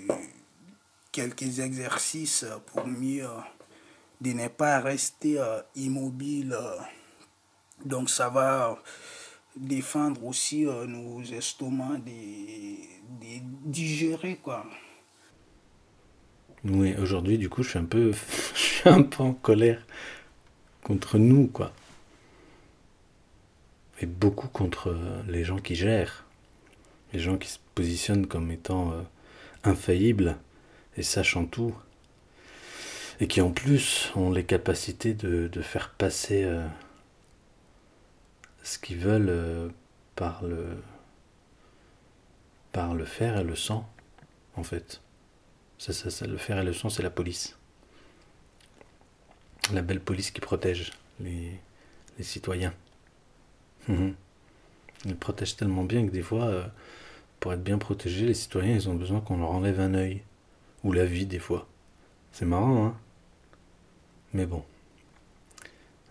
quelques 1.12 1.60
exercices 1.60 2.46
pour 2.68 2.86
mieux 2.88 3.28
de 4.22 4.34
ne 4.34 4.48
pas 4.50 4.80
rester 4.80 5.40
immobile. 5.76 6.56
Donc 7.86 8.10
ça 8.10 8.28
va 8.28 8.78
défendre 9.56 10.26
aussi 10.26 10.66
nos 10.66 11.22
estomacs 11.24 12.04
de, 12.04 12.12
de 12.12 13.40
digérer 13.64 14.36
quoi. 14.44 14.66
Aujourd'hui, 16.66 17.38
du 17.38 17.48
coup, 17.48 17.64
je 17.64 17.70
suis 17.70 17.80
un 17.80 17.86
peu, 17.86 18.12
je 18.54 18.60
suis 18.60 18.90
un 18.90 19.04
peu 19.04 19.24
en 19.24 19.34
colère 19.34 19.86
contre 20.84 21.18
nous, 21.18 21.48
quoi. 21.48 21.72
Et 24.02 24.06
beaucoup 24.06 24.48
contre 24.48 24.90
euh, 24.90 25.22
les 25.28 25.44
gens 25.44 25.60
qui 25.60 25.76
gèrent. 25.76 26.26
Les 27.14 27.20
gens 27.20 27.38
qui 27.38 27.48
se 27.48 27.60
positionnent 27.76 28.28
comme 28.28 28.52
étant 28.52 28.92
euh, 28.92 29.02
infaillibles 29.64 30.38
et 30.98 31.04
sachant 31.04 31.46
tout. 31.46 31.76
Et 33.22 33.28
qui, 33.28 33.42
en 33.42 33.52
plus, 33.52 34.12
ont 34.16 34.32
les 34.32 34.46
capacités 34.46 35.14
de, 35.14 35.48
de 35.48 35.62
faire 35.62 35.92
passer 35.92 36.44
euh, 36.44 36.66
ce 38.64 38.80
qu'ils 38.80 38.98
veulent 38.98 39.72
par 40.16 40.44
le, 40.44 40.66
par 42.72 42.96
le 42.96 43.06
fer 43.06 43.38
et 43.38 43.44
le 43.44 43.56
sang, 43.56 43.90
en 44.56 44.64
fait. 44.64 45.02
Le 45.88 46.38
fer 46.38 46.60
et 46.60 46.64
le 46.64 46.74
sang, 46.74 46.90
c'est 46.90 47.04
la 47.04 47.10
police. 47.10 47.58
La 49.74 49.82
belle 49.82 50.02
police 50.02 50.32
qui 50.32 50.42
protège 50.42 50.92
les, 51.22 51.54
les 52.18 52.24
citoyens. 52.24 52.74
Mhm. 53.88 54.14
Ils 55.06 55.16
protègent 55.16 55.56
tellement 55.56 55.86
bien 55.86 56.06
que 56.06 56.12
des 56.12 56.22
fois, 56.22 56.46
euh, 56.46 56.68
pour 57.40 57.54
être 57.54 57.64
bien 57.64 57.78
protégés, 57.78 58.26
les 58.26 58.34
citoyens, 58.34 58.76
ils 58.76 58.90
ont 58.90 58.96
besoin 58.96 59.22
qu'on 59.22 59.38
leur 59.38 59.52
enlève 59.52 59.80
un 59.80 59.94
œil. 59.94 60.22
Ou 60.84 60.92
la 60.92 61.06
vie, 61.06 61.26
des 61.26 61.40
fois. 61.40 61.68
C'est 62.34 62.46
marrant, 62.46 62.86
hein 62.86 62.98
Mais 64.34 64.46
bon. 64.46 64.64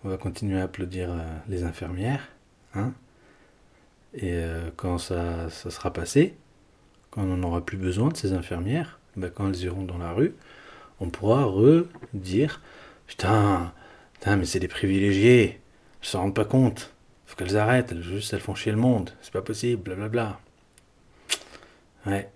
On 0.03 0.09
va 0.09 0.17
continuer 0.17 0.59
à 0.61 0.65
applaudir 0.65 1.11
euh, 1.11 1.39
les 1.49 1.65
infirmières. 1.65 2.29
Hein 2.75 2.95
Et 4.15 4.33
euh, 4.33 4.71
quand 4.77 4.97
ça, 4.97 5.51
ça 5.51 5.71
sera 5.71 5.93
passé, 5.93 6.35
quand 7.11 7.23
on 7.23 7.37
n'en 7.37 7.49
aura 7.49 7.65
plus 7.65 7.77
besoin 7.79 8.09
de 8.09 8.17
ces 8.17 8.33
infirmières, 8.33 8.98
ben, 9.19 9.31
quand 9.31 9.49
elles 9.49 9.63
iront 9.63 9.85
dans 9.85 9.99
la 9.99 10.13
rue, 10.13 10.35
on 11.01 11.11
pourra 11.11 11.45
redire 11.45 12.61
Putain, 13.07 13.73
putain, 14.15 14.37
mais 14.37 14.45
c'est 14.45 14.61
des 14.61 14.69
privilégiés, 14.69 15.61
elles 16.01 16.07
s'en 16.07 16.21
rendent 16.21 16.35
pas 16.35 16.45
compte, 16.45 16.95
faut 17.27 17.37
qu'elles 17.37 17.57
arrêtent, 17.57 17.91
elles, 17.91 18.03
juste 18.03 18.33
elles 18.35 18.41
font 18.41 18.55
chier 18.55 18.71
le 18.71 18.79
monde, 18.79 19.11
c'est 19.23 19.33
pas 19.33 19.43
possible, 19.43 19.83
blablabla. 19.83 20.39
Ouais. 22.07 22.29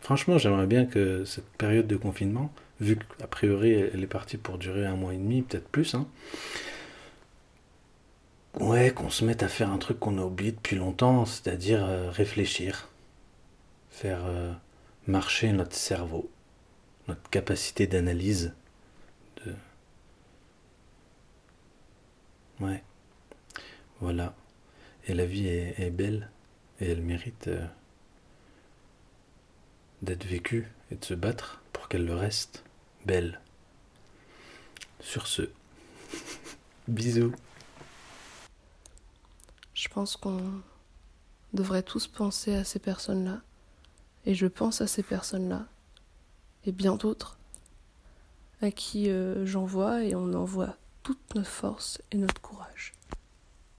Franchement, 0.00 0.38
j'aimerais 0.38 0.66
bien 0.66 0.86
que 0.86 1.24
cette 1.24 1.48
période 1.58 1.88
de 1.88 1.96
confinement, 1.96 2.52
vu 2.80 2.96
qu'a 3.18 3.26
priori 3.26 3.72
elle 3.72 4.02
est 4.02 4.06
partie 4.06 4.36
pour 4.36 4.58
durer 4.58 4.86
un 4.86 4.96
mois 4.96 5.12
et 5.12 5.16
demi, 5.18 5.42
peut-être 5.42 5.68
plus, 5.68 5.94
hein, 5.94 6.06
ouais, 8.60 8.92
qu'on 8.92 9.10
se 9.10 9.24
mette 9.24 9.42
à 9.42 9.48
faire 9.48 9.70
un 9.70 9.78
truc 9.78 9.98
qu'on 9.98 10.18
a 10.18 10.22
oublié 10.22 10.52
depuis 10.52 10.76
longtemps, 10.76 11.24
c'est-à-dire 11.24 11.84
euh, 11.84 12.10
réfléchir, 12.10 12.88
faire 13.90 14.20
euh, 14.26 14.52
marcher 15.06 15.52
notre 15.52 15.76
cerveau, 15.76 16.30
notre 17.08 17.28
capacité 17.30 17.86
d'analyse. 17.86 18.54
De... 19.44 19.54
Ouais. 22.60 22.82
Voilà. 24.00 24.34
Et 25.06 25.14
la 25.14 25.26
vie 25.26 25.48
est, 25.48 25.90
belle 25.90 26.30
et 26.80 26.90
elle 26.90 27.02
mérite 27.02 27.48
euh, 27.48 27.66
d'être 30.02 30.24
vécue 30.24 30.70
et 30.90 30.96
de 30.96 31.04
se 31.04 31.14
battre 31.14 31.62
pour 31.72 31.88
qu'elle 31.88 32.06
le 32.06 32.14
reste 32.14 32.64
belle. 33.04 33.40
Sur 35.00 35.26
ce, 35.26 35.42
bisous. 36.88 37.34
Je 39.74 39.88
pense 39.88 40.16
qu'on 40.16 40.62
devrait 41.52 41.82
tous 41.82 42.06
penser 42.06 42.54
à 42.54 42.64
ces 42.64 42.78
personnes-là. 42.78 43.42
Et 44.26 44.34
je 44.34 44.46
pense 44.46 44.80
à 44.80 44.86
ces 44.86 45.02
personnes-là. 45.02 45.66
Et 46.64 46.72
bien 46.72 46.96
d'autres. 46.96 47.38
À 48.62 48.70
qui 48.70 49.10
euh, 49.10 49.44
j'envoie 49.44 50.04
et 50.04 50.14
on 50.14 50.32
envoie 50.32 50.76
toute 51.02 51.34
notre 51.34 51.50
force 51.50 52.00
et 52.12 52.16
notre 52.16 52.40
courage. 52.40 52.94